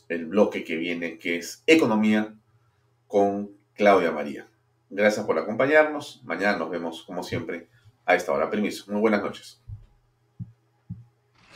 [0.08, 2.36] el bloque que viene, que es Economía
[3.08, 4.48] con Claudia María.
[4.90, 6.22] Gracias por acompañarnos.
[6.24, 7.68] Mañana nos vemos, como siempre,
[8.04, 8.48] a esta hora.
[8.48, 8.92] Permiso.
[8.92, 9.63] Muy buenas noches.